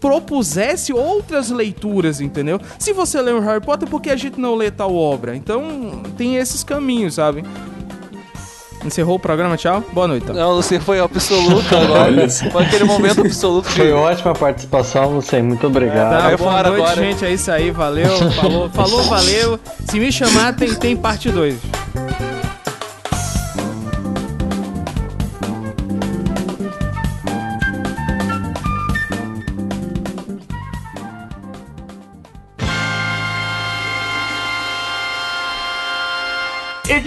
[0.00, 2.60] propusesse outras leituras, entendeu?
[2.78, 5.36] Se você leu Harry Potter, por que a gente não lê tal obra?
[5.36, 7.44] Então, tem esses caminhos, sabe?
[8.84, 9.82] Encerrou o programa, tchau.
[9.94, 10.24] Boa noite.
[10.24, 10.34] Então.
[10.36, 12.28] Não, você foi absoluto agora.
[12.28, 13.76] Foi aquele momento absoluto de.
[13.76, 15.40] Foi ótima a participação, você.
[15.40, 16.10] Muito obrigado.
[16.10, 17.02] Tá, vai boa fora noite, agora.
[17.02, 17.24] gente.
[17.24, 18.10] É isso aí, valeu.
[18.32, 19.58] Falou, falou, valeu.
[19.88, 21.56] Se me chamar, tem, tem parte 2.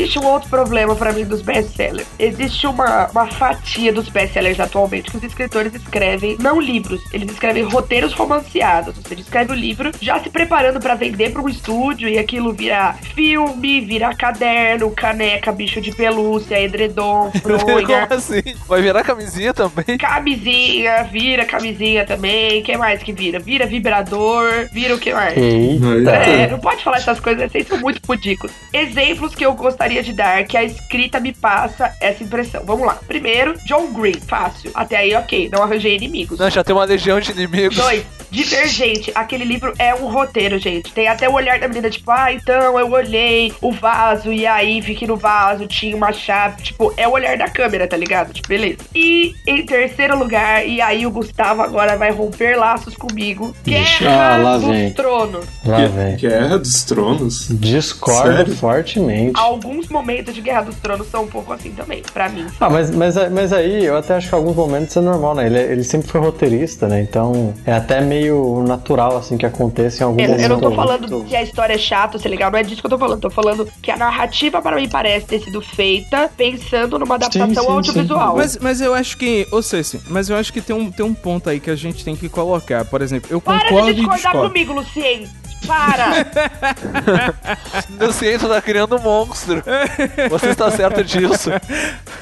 [0.07, 2.07] Existe um outro problema pra mim dos best-sellers.
[2.17, 7.63] Existe uma, uma fatia dos best-sellers atualmente que os escritores escrevem não livros, eles escrevem
[7.63, 8.95] roteiros romanceados.
[8.95, 12.53] Ou seja, escreve o livro já se preparando pra vender pra um estúdio e aquilo
[12.53, 18.07] vira filme, vira caderno, caneca, bicho de pelúcia, edredom, fronha.
[18.07, 18.55] Como assim?
[18.65, 19.97] Vai virar camisinha também?
[19.97, 22.61] Camisinha, vira camisinha também.
[22.61, 23.39] O que mais que vira?
[23.39, 25.35] Vira vibrador, vira o que mais?
[25.35, 26.11] Eita.
[26.11, 28.51] É, não pode falar essas coisas, vocês são muito pudicos.
[28.71, 32.63] Exemplos que eu gostaria de dar, que a escrita me passa essa impressão.
[32.65, 32.95] Vamos lá.
[33.07, 34.71] Primeiro, John Green, fácil.
[34.73, 36.39] Até aí, ok, não arranjei inimigos.
[36.39, 37.77] Não, já tem uma legião de inimigos.
[37.77, 39.11] Dois, Divergente.
[39.15, 40.91] Aquele livro é um roteiro, gente.
[40.93, 44.81] Tem até o olhar da menina, tipo, ah, então eu olhei o vaso e aí
[44.81, 46.61] vi que no vaso tinha uma chave.
[46.61, 48.33] Tipo, é o olhar da câmera, tá ligado?
[48.33, 48.77] Tipo, beleza.
[48.93, 53.55] E em terceiro lugar, e aí o Gustavo agora vai romper laços comigo.
[53.63, 54.91] Guerra Ah, lá dos vem.
[54.93, 55.45] Tronos.
[55.65, 56.15] Lá vem.
[56.17, 57.47] Guerra dos Tronos?
[57.49, 58.55] Discordo Sério?
[58.55, 59.39] fortemente.
[59.39, 62.45] Alguns momentos de Guerra dos Tronos são um pouco assim também, pra mim.
[62.59, 65.45] Ah, mas, mas, mas aí eu até acho que em alguns momentos é normal, né?
[65.45, 67.01] Ele, ele sempre foi roteirista, né?
[67.01, 68.16] Então é até meio
[68.65, 70.43] natural, assim, que aconteça em algum Eu, momento.
[70.43, 72.81] eu não tô falando que a história é chata, se é legal, não é disso
[72.81, 73.19] que eu tô falando.
[73.21, 77.61] Tô falando que a narrativa, para mim, parece ter sido feita pensando numa adaptação sim,
[77.61, 77.71] sim.
[77.71, 78.35] audiovisual.
[78.37, 81.13] Mas, mas eu acho que, ou seja, mas eu acho que tem um, tem um
[81.13, 82.85] ponto aí que a gente tem que colocar.
[82.85, 84.47] Por exemplo, eu Para concordo de e discordar discordo.
[84.49, 85.27] comigo, Lucien.
[85.65, 86.25] Para!
[88.13, 89.63] Ciência tá criando um monstro.
[90.29, 91.49] Você está certo disso.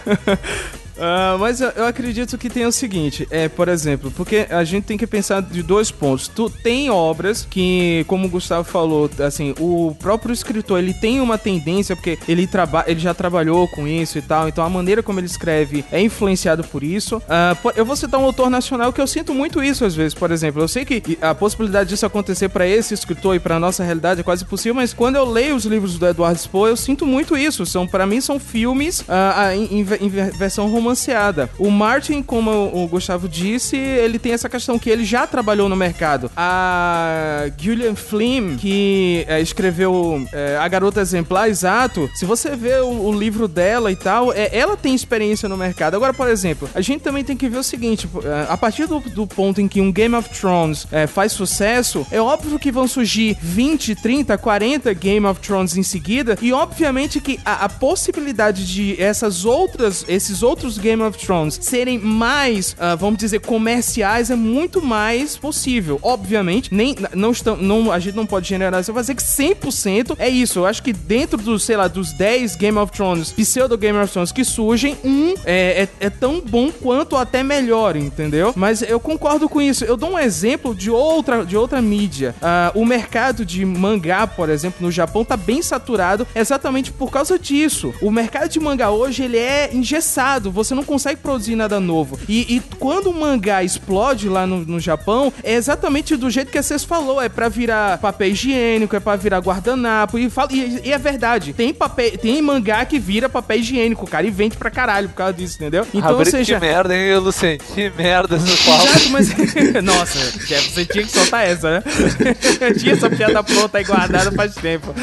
[0.98, 4.86] Ah, mas eu, eu acredito que tem o seguinte, é, por exemplo, porque a gente
[4.86, 6.28] tem que pensar de dois pontos.
[6.28, 11.38] Tu tem obras que, como o Gustavo falou, assim, o próprio escritor, ele tem uma
[11.38, 15.20] tendência, porque ele, traba ele já trabalhou com isso e tal, então a maneira como
[15.20, 17.22] ele escreve é influenciado por isso.
[17.62, 20.32] Po- eu vou citar um autor nacional que eu sinto muito isso às vezes, por
[20.32, 24.22] exemplo, eu sei que a possibilidade disso acontecer pra esse escritor e pra nossa realidade
[24.22, 27.38] é quase possível, mas quando eu leio os livros do Eduardo Spohr, eu sinto muito
[27.38, 27.66] isso.
[27.66, 31.50] São, para mim, são filmes ah, em, em ve- em ve- versão romanceada.
[31.58, 35.76] O Martin, como o Gustavo disse, ele tem essa questão que ele já trabalhou no
[35.76, 36.30] mercado.
[36.38, 43.08] A Gillian Flynn, que eh, escreveu eh, A Garota Exemplar, exato, se você vê o,
[43.08, 45.96] o livro dela e tal, é, ela tem experiência no mercado.
[45.96, 49.00] Agora, por exemplo, a gente também tem que ver o seguinte: eh, a partir do,
[49.00, 52.88] do ponto em que um Game of Thrones eh, faz sucesso, é óbvio que vão
[52.88, 58.66] surgir 20, 30, 40 Game of Thrones em seguida, e obviamente que a, a possibilidade
[58.66, 64.30] de essas outras, esses outros os Game of Thrones serem mais, ah, vamos dizer, comerciais,
[64.30, 66.00] é muito mais possível.
[66.02, 70.60] Obviamente, nem não estão, não, a gente não pode generalizar, fazer que 100% é isso.
[70.60, 74.12] Eu acho que dentro dos, sei lá, dos 10 Game of Thrones, pseudo Game of
[74.12, 78.54] Thrones que surgem, um é, é, é tão bom quanto ou até melhor, entendeu?
[78.56, 79.86] Mas eu concordo com isso.
[79.86, 82.36] Eu dou um exemplo de outra, de outra mídia.
[82.42, 87.38] Ah, o mercado de mangá, por exemplo, no Japão tá bem saturado exatamente por causa
[87.38, 87.94] disso.
[88.02, 92.18] O mercado de mangá hoje ele é engessado, você não consegue produzir nada novo.
[92.28, 96.62] E, e quando o mangá explode lá no, no Japão, é exatamente do jeito que
[96.62, 100.92] vocês falou, é para virar papel higiênico, é para virar guardanapo e, fala, e, e,
[100.92, 101.54] é verdade.
[101.54, 105.34] Tem papel, tem mangá que vira papel higiênico, cara, e vende pra caralho por causa
[105.34, 105.86] disso, entendeu?
[105.94, 107.58] Então, ou seja, que merda, hein, Lucien?
[107.58, 108.84] Que merda esse papo.
[108.84, 109.30] Exato, mas
[109.84, 111.84] nossa, você tinha que soltar essa, né?
[112.78, 114.94] tinha essa piada pronta aí guardada faz tempo.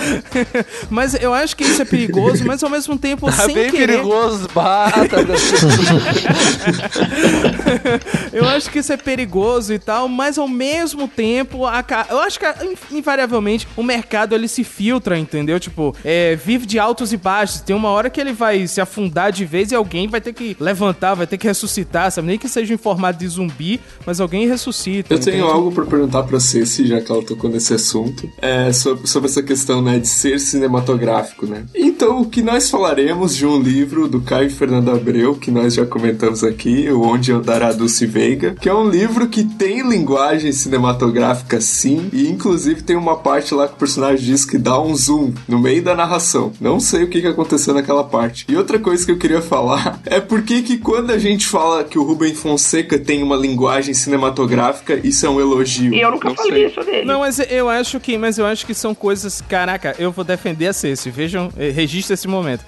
[0.90, 3.98] mas eu acho que isso é perigoso, mas ao mesmo tempo tá sem bem querer...
[3.98, 5.24] perigoso, bata.
[8.32, 11.84] eu acho que isso é perigoso e tal, mas ao mesmo tempo, a...
[12.10, 12.46] eu acho que
[12.90, 15.60] invariavelmente o mercado ele se filtra, entendeu?
[15.60, 17.60] Tipo, é, vive de altos e baixos.
[17.60, 20.56] Tem uma hora que ele vai se afundar de vez e alguém vai ter que
[20.58, 22.28] levantar, vai ter que ressuscitar, sabe?
[22.28, 25.12] Nem que seja em formato de zumbi, mas alguém ressuscita.
[25.12, 25.36] Eu entende?
[25.36, 29.06] tenho algo para perguntar para você, se já que ela tocou nesse assunto, é, sobre,
[29.06, 31.64] sobre essa questão, né, de ser cinematográfico, né?
[31.74, 35.84] Então, o que nós falaremos de um livro do Caio Fernando Abreu, que nós já
[35.84, 41.60] comentamos aqui, o Onde Andará Dulce Veiga, que é um livro que tem linguagem cinematográfica
[41.60, 45.34] sim, e inclusive tem uma parte lá que o personagem diz que dá um zoom
[45.48, 46.52] no meio da narração.
[46.60, 48.46] Não sei o que, que aconteceu naquela parte.
[48.48, 51.98] E outra coisa que eu queria falar é porque que quando a gente fala que
[51.98, 55.92] o Rubem Fonseca tem uma linguagem cinematográfica, isso é um elogio.
[55.92, 56.66] Eu nunca não falei sei.
[56.66, 57.04] isso dele.
[57.04, 60.68] Não, mas eu acho que, mas eu acho que são coisas, caraca, eu vou defender
[60.68, 62.64] a Ceci, vejam, eh, registra esse momento.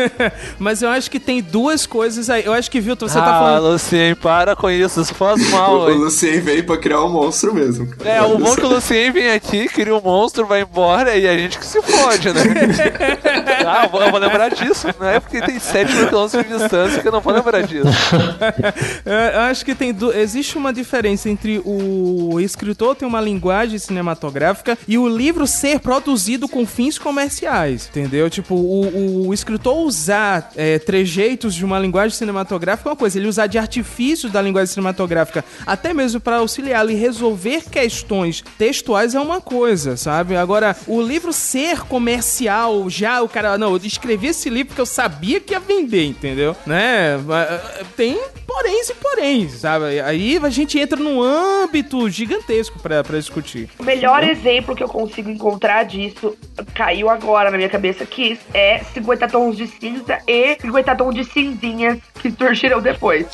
[0.58, 2.44] mas eu acho que tem duas coisas aí.
[2.44, 3.66] Eu acho que, Vilton, você ah, tá falando.
[3.66, 5.80] Ah, Lucien, para com isso, isso faz mal.
[5.88, 7.88] o Lucien veio pra criar um monstro mesmo.
[8.04, 11.36] É, o bom que o Lucien vem aqui, cria um monstro, vai embora e a
[11.36, 12.40] gente que se fode, né?
[13.66, 14.86] ah, eu vou, eu vou lembrar disso.
[14.98, 17.88] Não é porque tem 7 mil quilômetros de distância que eu não vou lembrar disso.
[19.34, 20.12] eu acho que tem du...
[20.12, 26.48] existe uma diferença entre o escritor ter uma linguagem cinematográfica e o livro ser produzido
[26.48, 28.30] com fins comerciais, entendeu?
[28.30, 33.28] Tipo, o, o escritor usar é, trejeitos de uma linguagem cinematográfica é uma coisa, ele
[33.28, 39.20] usar de artifícios da linguagem cinematográfica até mesmo para auxiliá-lo e resolver questões textuais é
[39.20, 40.36] uma coisa, sabe?
[40.36, 44.86] Agora, o livro ser comercial, já o cara, não, eu escrevi esse livro porque eu
[44.86, 46.56] sabia que ia vender, entendeu?
[46.66, 47.18] Né?
[47.96, 50.00] Tem poréns e poréns, sabe?
[50.00, 53.68] Aí a gente entra num âmbito gigantesco para discutir.
[53.78, 56.36] O melhor exemplo que eu consigo encontrar disso
[56.74, 61.24] caiu agora na minha cabeça, que é 50 tons de cinza e 50 tons de
[61.96, 63.26] que surgiram depois.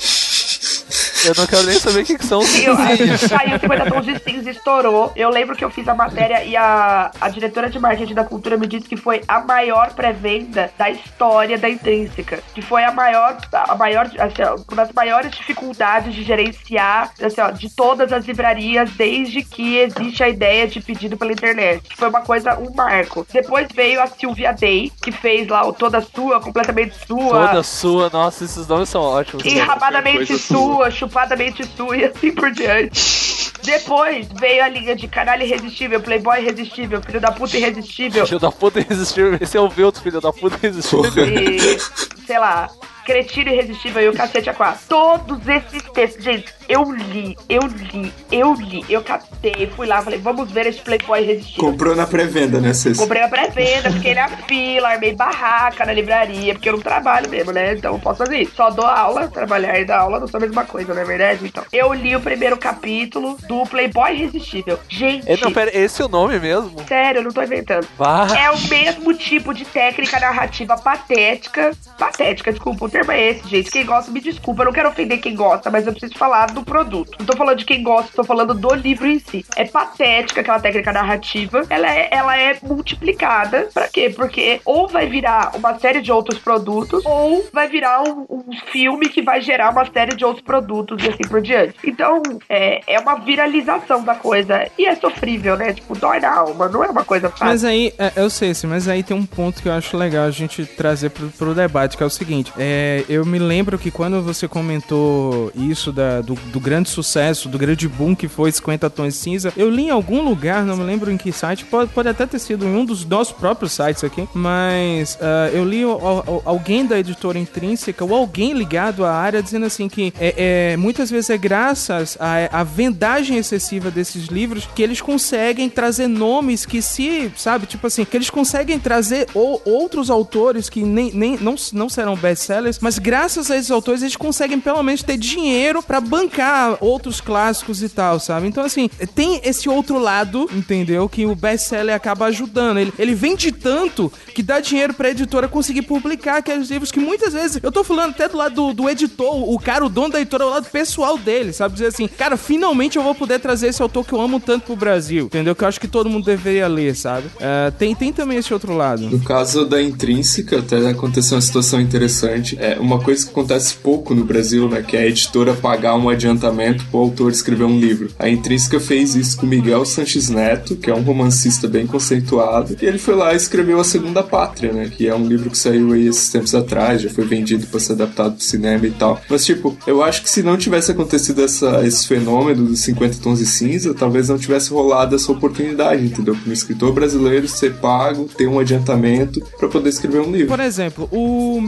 [1.25, 3.21] Eu não quero nem saber o que, que são os cinzinhos.
[3.23, 5.11] Saiu 50 tons de cinza, estourou.
[5.17, 8.57] Eu lembro que eu fiz a matéria e a, a diretora de marketing da cultura
[8.59, 12.43] me disse que foi a maior pré-venda da história da Intrínseca.
[12.55, 17.51] Que foi a maior, a maior assim, uma das maiores dificuldades de gerenciar assim, ó,
[17.51, 21.89] de todas as livrarias desde que existe a ideia de pedido pela internet.
[21.97, 23.27] Foi uma coisa, um marco.
[23.33, 27.49] Depois veio a Silvia Day, que fez lá o Toda Sua, completamente sua.
[27.49, 29.45] Toda Sua, nossa, esses nomes são ótimos.
[29.45, 33.53] Enrabadamente sua, sua chupadamente sua e assim por diante.
[33.63, 38.27] Depois veio a linha de canalha irresistível, playboy irresistível, filho da puta irresistível.
[38.27, 41.25] Filho da puta irresistível, esse é o Velto, filho da puta irresistível.
[41.27, 41.79] E,
[42.27, 42.69] sei lá,
[43.05, 44.81] Cretino Irresistível e o Cacete a quatro.
[44.89, 50.19] Todos esses textos, gente, eu li, eu li, eu li, eu catei, fui lá, falei,
[50.19, 51.71] vamos ver esse Playboy Irresistível.
[51.71, 52.97] Comprou na pré-venda, né, Cês?
[52.97, 57.53] Comprei na pré-venda, fiquei na fila, armei barraca na livraria, porque eu não trabalho mesmo,
[57.53, 57.75] né?
[57.75, 58.55] Então eu posso fazer isso.
[58.55, 61.45] Só dou aula, trabalhar e dar aula não são a mesma coisa, não é verdade?
[61.45, 64.79] Então, eu li o primeiro capítulo do Playboy Irresistível.
[64.89, 65.31] Gente.
[65.31, 66.85] É, não, pera, esse é o nome mesmo?
[66.87, 67.87] Sério, eu não tô inventando.
[67.99, 68.29] Bah.
[68.37, 71.73] É o mesmo tipo de técnica narrativa patética.
[71.99, 73.71] Patética, desculpa, termo é esse, gente.
[73.73, 74.63] Quem gosta, me desculpa.
[74.63, 77.17] Eu não quero ofender quem gosta, mas eu preciso falar do produto.
[77.19, 79.45] Não tô falando de quem gosta, tô falando do livro em si.
[79.57, 81.65] É patética aquela técnica narrativa.
[81.69, 83.69] Ela é, ela é multiplicada.
[83.75, 84.13] Pra quê?
[84.15, 89.09] Porque ou vai virar uma série de outros produtos, ou vai virar um, um filme
[89.09, 91.75] que vai gerar uma série de outros produtos e assim por diante.
[91.85, 94.69] Então, é, é uma viralização da coisa.
[94.79, 95.73] E é sofrível, né?
[95.73, 96.69] Tipo, dói na alma.
[96.69, 97.47] Não é uma coisa fácil.
[97.47, 100.31] Mas aí, é, eu sei, mas aí tem um ponto que eu acho legal a
[100.31, 102.53] gente trazer pro, pro debate, que é o seguinte.
[102.57, 107.49] É, é, eu me lembro que quando você comentou isso da, do, do grande sucesso,
[107.49, 110.85] do grande boom que foi 50 Tons Cinza, eu li em algum lugar, não me
[110.85, 114.05] lembro em que site, pode, pode até ter sido em um dos nossos próprios sites
[114.05, 119.13] aqui, mas uh, eu li o, o, alguém da editora intrínseca ou alguém ligado à
[119.13, 124.27] área dizendo assim que é, é muitas vezes é graças à, à vendagem excessiva desses
[124.27, 129.27] livros que eles conseguem trazer nomes que se, sabe, tipo assim, que eles conseguem trazer
[129.33, 134.03] ou, outros autores que nem, nem não, não serão best-sellers, mas graças a esses autores
[134.03, 138.47] eles conseguem pelo menos ter dinheiro para bancar outros clássicos e tal, sabe?
[138.47, 141.09] Então, assim, tem esse outro lado, entendeu?
[141.09, 142.79] Que o best-seller acaba ajudando.
[142.79, 147.33] Ele, ele vende tanto que dá dinheiro pra editora conseguir publicar aqueles livros que muitas
[147.33, 147.61] vezes.
[147.63, 150.47] Eu tô falando até do lado do, do editor, o cara, o dono da editora,
[150.47, 151.75] o lado pessoal dele, sabe?
[151.75, 154.77] Dizer assim, cara, finalmente eu vou poder trazer esse autor que eu amo tanto pro
[154.77, 155.55] Brasil, entendeu?
[155.55, 157.27] Que eu acho que todo mundo deveria ler, sabe?
[157.27, 159.03] Uh, tem, tem também esse outro lado.
[159.03, 162.57] No caso da Intrínseca, até aconteceu uma situação interessante.
[162.65, 164.83] É uma coisa que acontece pouco no Brasil, né?
[164.83, 168.09] Que é a editora pagar um adiantamento pro autor escrever um livro.
[168.19, 172.87] A Intrínseca fez isso com Miguel Sanches Neto, que é um romancista bem conceituado, e
[172.87, 174.91] ele foi lá e escreveu A Segunda Pátria, né?
[174.91, 177.93] Que é um livro que saiu aí esses tempos atrás, já foi vendido para ser
[177.93, 179.21] adaptado pro cinema e tal.
[179.29, 183.41] Mas, tipo, eu acho que se não tivesse acontecido essa, esse fenômeno dos 50 tons
[183.41, 186.35] de cinza, talvez não tivesse rolado essa oportunidade, entendeu?
[186.35, 190.49] Para um escritor brasileiro ser pago, ter um adiantamento para poder escrever um livro.
[190.49, 191.61] Por exemplo, o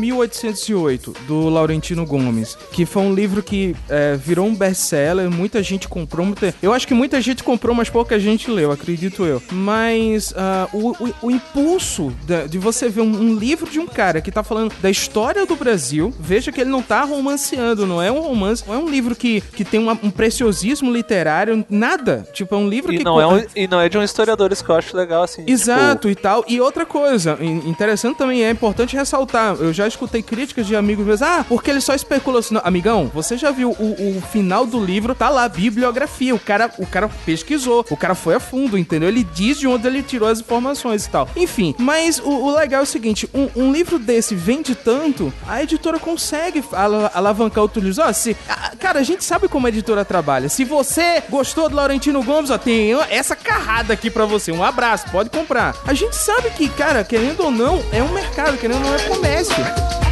[0.77, 5.89] 1808, do Laurentino Gomes, que foi um livro que é, virou um best-seller, muita gente
[5.89, 6.27] comprou.
[6.27, 6.55] Muita...
[6.63, 9.43] Eu acho que muita gente comprou, mas pouca gente leu, acredito eu.
[9.51, 13.87] Mas uh, o, o, o, impulso de, de você ver um, um, livro de um
[13.87, 18.03] cara que tá falando da história do Brasil, veja que ele não tá romanceando, não
[18.03, 22.27] é um romance, não é um livro que, que tem uma, um preciosismo literário, nada.
[22.33, 23.05] Tipo, é um livro e que.
[23.05, 25.45] Não é um, e não é de um historiador, isso que eu acho legal, assim.
[25.47, 26.21] Exato tipo...
[26.21, 26.45] e tal.
[26.49, 29.57] E outra coisa, interessante também, é importante ressaltar.
[29.57, 32.57] Eu já escutei críticas de amigos meus, ah, porque ele só especula assim.
[32.65, 36.35] Amigão, você já viu o, o final do livro, tá lá, bibliografia.
[36.35, 39.09] O cara, o cara pesquisou, o cara foi a fundo, entendeu?
[39.09, 41.29] Ele diz de onde ele tirou as informações e tal.
[41.37, 45.63] Enfim, mas o, o legal é o seguinte: um, um, livro desse vende tanto, a
[45.63, 48.03] editora consegue al alavancar outro livro.
[48.03, 50.49] Ó, se, a, cara, a gente sabe como a editora trabalha.
[50.49, 54.53] Se você gostou do Laurentino Gomes, ó, tem essa carrada aqui para você.
[54.53, 55.75] Um abraço, pode comprar.
[55.87, 58.99] A gente sabe que, cara, querendo ou não, é um mercado, querendo ou não, é
[59.09, 60.06] comércio.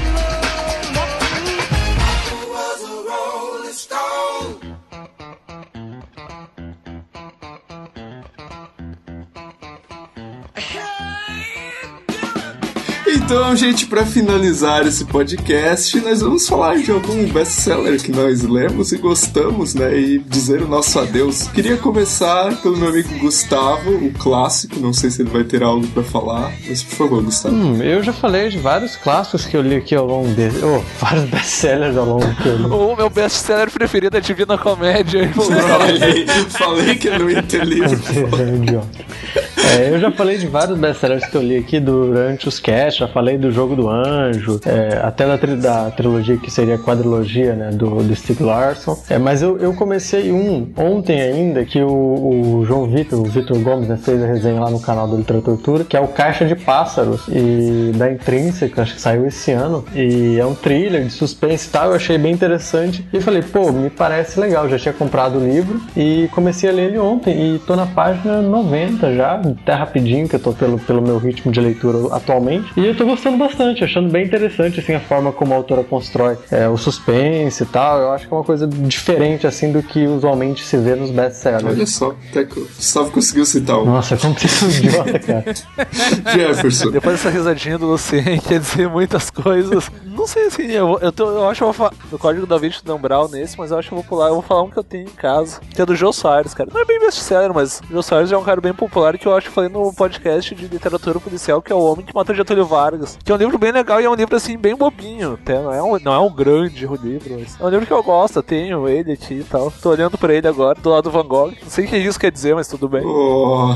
[13.14, 18.90] Então, gente, para finalizar esse podcast, nós vamos falar de algum best-seller que nós lemos
[18.90, 19.96] e gostamos, né?
[19.96, 21.46] E dizer o nosso adeus.
[21.48, 24.80] Queria começar pelo meu amigo Gustavo, o clássico.
[24.80, 27.54] Não sei se ele vai ter algo para falar, mas por favor, Gustavo.
[27.54, 30.54] Hum, eu já falei de vários clássicos que eu li aqui ao longo dele.
[30.64, 32.64] Oh, vários best-sellers ao longo que eu li.
[32.64, 35.30] O meu best-seller preferido é Divina Comédia.
[35.36, 37.94] falei, falei que eu não ia ter livro.
[39.36, 39.43] É,
[39.90, 43.38] eu já falei de vários best-sellers que eu li aqui durante os casts, já falei
[43.38, 47.70] do Jogo do Anjo, é, até da, tri da, trilogia que seria a quadrilogia, né,
[47.70, 48.98] do, do Steve Larson.
[49.08, 53.58] É, mas eu, eu comecei um ontem ainda, que o, o João Vitor, o Vitor
[53.58, 56.54] Gomes, né, fez a resenha lá no canal do Literatura, que é o Caixa de
[56.54, 61.68] Pássaros, e da Intrínseca, acho que saiu esse ano, e é um thriller de suspense
[61.68, 65.38] e tal, eu achei bem interessante, e falei, pô, me parece legal, já tinha comprado
[65.38, 69.72] o livro, e comecei a ler ele ontem, e tô na página 90 já, até
[69.72, 73.36] rapidinho, que eu tô pelo, pelo meu ritmo de leitura atualmente, e eu tô gostando
[73.36, 77.66] bastante, achando bem interessante assim a forma como a autora constrói é, o suspense e
[77.66, 78.00] tal.
[78.00, 81.64] Eu acho que é uma coisa diferente assim do que usualmente se vê nos best-sellers.
[81.64, 83.84] Olha só, até que o Gustavo conseguiu citar um.
[83.84, 85.44] Nossa, como que isso é idiota, cara.
[86.34, 86.90] Jefferson.
[86.90, 89.90] Depois dessa risadinha do Lucien, quer dizer muitas coisas.
[90.04, 92.56] Não sei assim, eu, eu, tô, eu acho que eu vou falar do Código da
[92.56, 94.70] Vinci do Umbral nesse, mas eu acho que eu vou pular, eu vou falar um
[94.70, 96.70] que eu tenho em casa, que é do Joe Soares, cara.
[96.72, 99.36] Não é bem best-seller, mas o Joe Soares é um cara bem popular que eu
[99.36, 102.64] acho que falei no podcast de literatura policial, que é O Homem que Matou Getúlio
[102.64, 103.18] Vargas.
[103.22, 105.34] Que é um livro bem legal e é um livro assim, bem bobinho.
[105.34, 108.02] Até não é um, não é um grande livro, mas é um livro que eu
[108.02, 109.72] gosto, eu tenho ele aqui e tal.
[109.82, 111.52] Tô olhando pra ele agora, do lado do Van Gogh.
[111.62, 113.04] Não sei o que isso quer dizer, mas tudo bem.
[113.04, 113.74] Oh,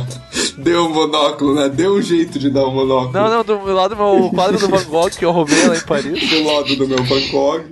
[0.56, 1.68] deu um monóculo, né?
[1.68, 3.12] Deu um jeito de dar um monóculo.
[3.12, 5.80] Não, não, do lado do meu quadro do Van Gogh que eu roubei lá em
[5.80, 6.28] Paris.
[6.28, 7.64] Do lado do meu Van Gogh.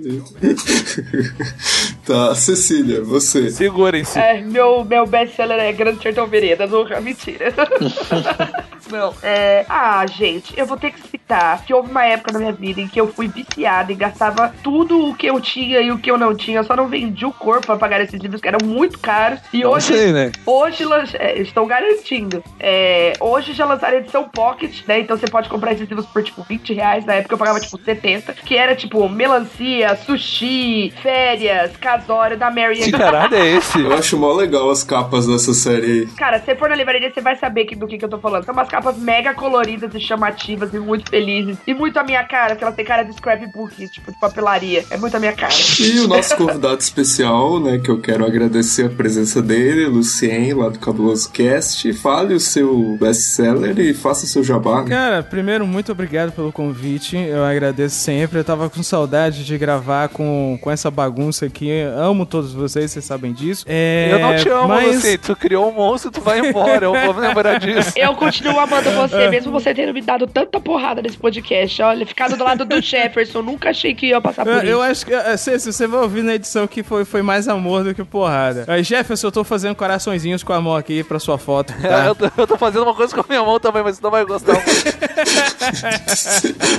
[2.07, 3.51] Tá, Cecília, você.
[3.51, 4.17] Segurem-se.
[4.17, 7.53] É, meu, meu best-seller é Grande Sertão Veredas, ou mentira.
[8.91, 9.65] não, é...
[9.69, 12.87] Ah, gente, eu vou ter que acreditar que houve uma época na minha vida em
[12.87, 16.17] que eu fui viciada e gastava tudo o que eu tinha e o que eu
[16.17, 16.59] não tinha.
[16.59, 19.39] Eu só não vendi o corpo pra pagar esses livros que eram muito caros.
[19.53, 20.31] E Não hoje, sei, né?
[20.45, 20.83] hoje
[21.15, 22.43] é, estou garantindo.
[22.59, 24.99] É, hoje já lançaram a edição Pocket, né?
[24.99, 27.05] Então você pode comprar esses livros por tipo 20 reais.
[27.05, 28.33] Na época eu pagava tipo 70.
[28.33, 33.79] Que era tipo melancia, sushi, férias, casório da Mary Que caralho é esse?
[33.81, 36.05] Eu acho mó legal as capas dessa série aí.
[36.17, 38.17] Cara, se você for na livraria, você vai saber que- do que, que eu tô
[38.19, 38.43] falando.
[38.45, 41.57] São umas capas mega coloridas e chamativas e muito felizes.
[41.65, 44.85] E muito a minha cara, que ela tem cara de scrapbook, tipo, de papelaria.
[44.91, 45.53] É muito a minha cara.
[45.79, 50.69] E o nosso convidado especial, né, que eu quero agradecer a presença dele, Lucien, lá
[50.69, 51.91] do Cabuloso Cast.
[51.93, 54.83] Fale o seu best-seller e faça o seu jabá.
[54.83, 54.89] né?
[54.89, 57.17] Cara, primeiro, muito obrigado pelo convite.
[57.17, 58.37] Eu agradeço sempre.
[58.39, 61.81] Eu tava com saudade de gravar com, com essa bagunça aqui.
[61.95, 63.65] Amo todos vocês, vocês sabem disso.
[63.67, 64.95] É, Eu não te amo, mas...
[64.97, 65.17] Lucy.
[65.17, 66.85] Tu criou um monstro, tu vai embora.
[66.85, 67.93] Eu vou me lembrar disso.
[67.95, 71.81] Eu continuo amando você, mesmo você tendo me dado tanta porrada nesse podcast.
[71.81, 74.67] Olha, ficado do lado do Jefferson, nunca achei que ia passar por Eu, isso.
[74.67, 77.83] eu acho que, se, se você vai ouvir na edição que foi, foi mais amor
[77.83, 78.65] do que porrada.
[78.67, 82.05] Aí, Jefferson, eu tô fazendo coraçõezinhos com a mão aqui pra sua foto, tá?
[82.05, 84.11] Eu, tô, eu tô fazendo uma coisa com a minha mão também, mas tu não
[84.11, 84.55] vai gostar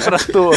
[0.04, 0.50] pra tu.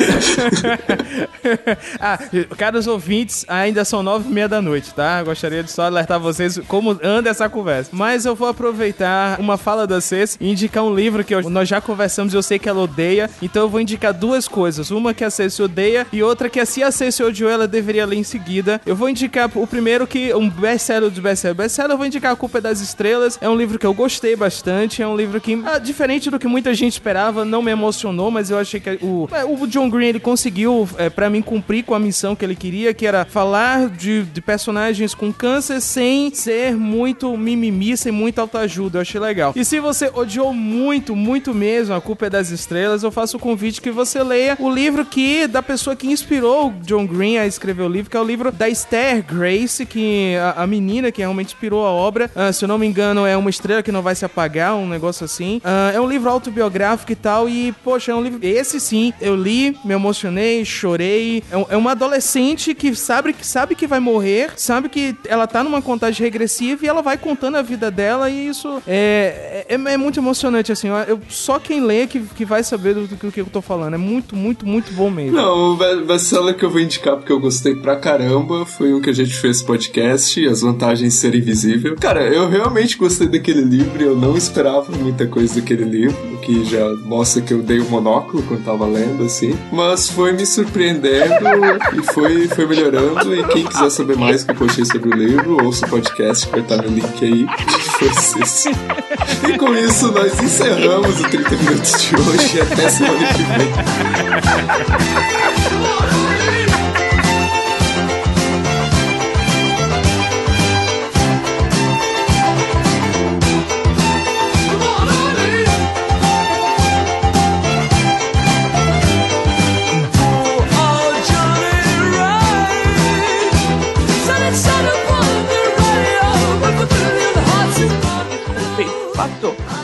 [2.00, 2.18] ah,
[2.56, 5.22] caros ouvintes, ainda são nove e meia da noite, tá?
[5.22, 7.90] Gostaria de só alertar vocês como anda essa conversa.
[7.92, 11.68] Mas eu vou aproveitar uma fala da Ceci e indicar um livro que eu- nós
[11.68, 13.30] já conversamos e eu sei que ela odeia.
[13.42, 14.90] Então eu vou indicar duas coisas.
[14.90, 18.16] Uma que a Ceci odeia e outra que se a Ceci odiou, ela deveria ler
[18.16, 18.80] em seguida.
[18.86, 21.56] Eu vou indicar o primeiro que um best-seller do best-seller.
[21.56, 23.38] Best-seller eu vou indicar A Culpa é das Estrelas.
[23.40, 25.02] É um livro que eu gostei bastante.
[25.02, 28.50] É um livro que, ah, diferente do que muita gente esperava, não me emocionou, mas
[28.50, 31.94] eu achei que o, é, o John Green ele conseguiu, é, para mim, cumprir com
[31.94, 36.74] a missão que ele queria, que era falar de, de personagens com câncer sem ser
[36.76, 38.98] muito mimimi, sem muita autoajuda.
[38.98, 39.52] Eu achei legal.
[39.56, 43.40] E se você odiou muito, muito mesmo A Culpa é das Estrelas, eu faço o
[43.40, 47.82] convite que você leia o livro que da pessoa que inspirou John Green a escrever
[47.82, 51.54] o livro, que é o livro da Esther Grace, que a, a menina que realmente
[51.54, 52.30] inspirou a obra.
[52.34, 54.88] Ah, se eu não me engano, é uma estrela que não vai se apagar, um
[54.88, 55.60] negócio assim.
[55.64, 58.38] Ah, é um livro autobiográfico e tal, e, poxa, é um livro.
[58.42, 61.42] Esse sim, eu li, me emocionei, chorei.
[61.50, 65.46] É, um- é uma adolescente que sabe, que sabe que vai morrer, sabe que ela
[65.46, 69.74] tá numa contagem regressiva e ela vai contando a vida dela, e isso é, é,
[69.74, 70.88] é muito emocionante, assim.
[71.08, 73.94] Eu, só quem lê que, que vai saber do, do que eu tô falando.
[73.94, 75.36] É muito, muito, muito bom mesmo.
[75.36, 79.10] Não, be- best-seller que eu vou indicar porque eu gostei pra caramba foi um que
[79.10, 81.96] a gente fez podcast, As Vantagens de Ser Invisível.
[82.00, 86.88] Cara, eu realmente gostei daquele livro eu não esperava muita coisa daquele livro, que já
[87.04, 89.56] mostra que eu dei o monóculo quando tava lendo, assim.
[89.72, 91.34] Mas foi me surpreendendo
[91.92, 93.34] e foi, foi melhorando.
[93.34, 96.52] E quem quiser saber mais que eu postei sobre o livro, ouça o podcast que
[96.52, 97.46] vai estar no link aí.
[97.98, 98.08] Foi
[98.42, 98.68] isso.
[99.48, 103.70] E com isso, nós encerramos o 30 minutos de hoje até semana que vem.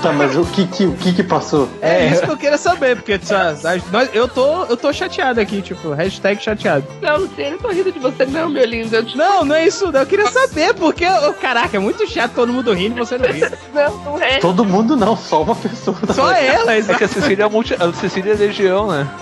[0.07, 1.69] Tá, mas o que que, o que, que passou?
[1.83, 5.61] É isso que eu queria saber, porque sabe, nós- eu, tô, eu tô chateado aqui,
[5.61, 6.87] tipo, hashtag chateado.
[7.03, 9.03] Não, Luciano, eu tô rindo de você, não, meu lindo.
[9.03, 9.17] Te...
[9.17, 10.01] Não, não é isso, não.
[10.01, 13.27] Eu queria saber, porque, ô, caraca, é muito chato todo mundo rindo e você não
[13.27, 13.47] ri.
[13.75, 14.39] Não, não é.
[14.39, 15.97] Todo mundo não, só uma pessoa.
[16.15, 16.99] Só ela, É exato.
[16.99, 17.75] que a Cecília é, multi...
[17.75, 19.07] a Cecília é legião, né?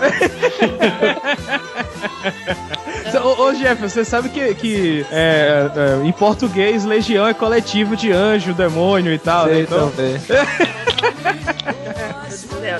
[3.25, 8.11] Ô, ô Jeff, você sabe que, que é, é, em português, legião é coletivo de
[8.11, 9.61] anjo, demônio e tal, né?
[9.61, 10.21] Então, também.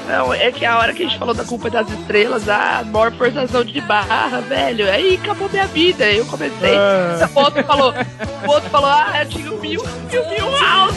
[0.08, 3.12] Não, é que a hora que a gente falou da culpa das estrelas, a maior
[3.14, 6.06] forçação de barra, velho, aí acabou minha vida.
[6.06, 6.76] Aí eu comecei.
[6.76, 7.28] Ah.
[7.34, 7.92] O outro falou,
[8.46, 9.82] o outro falou, ah, eu tinha um mil,
[10.12, 10.96] mil, mil house.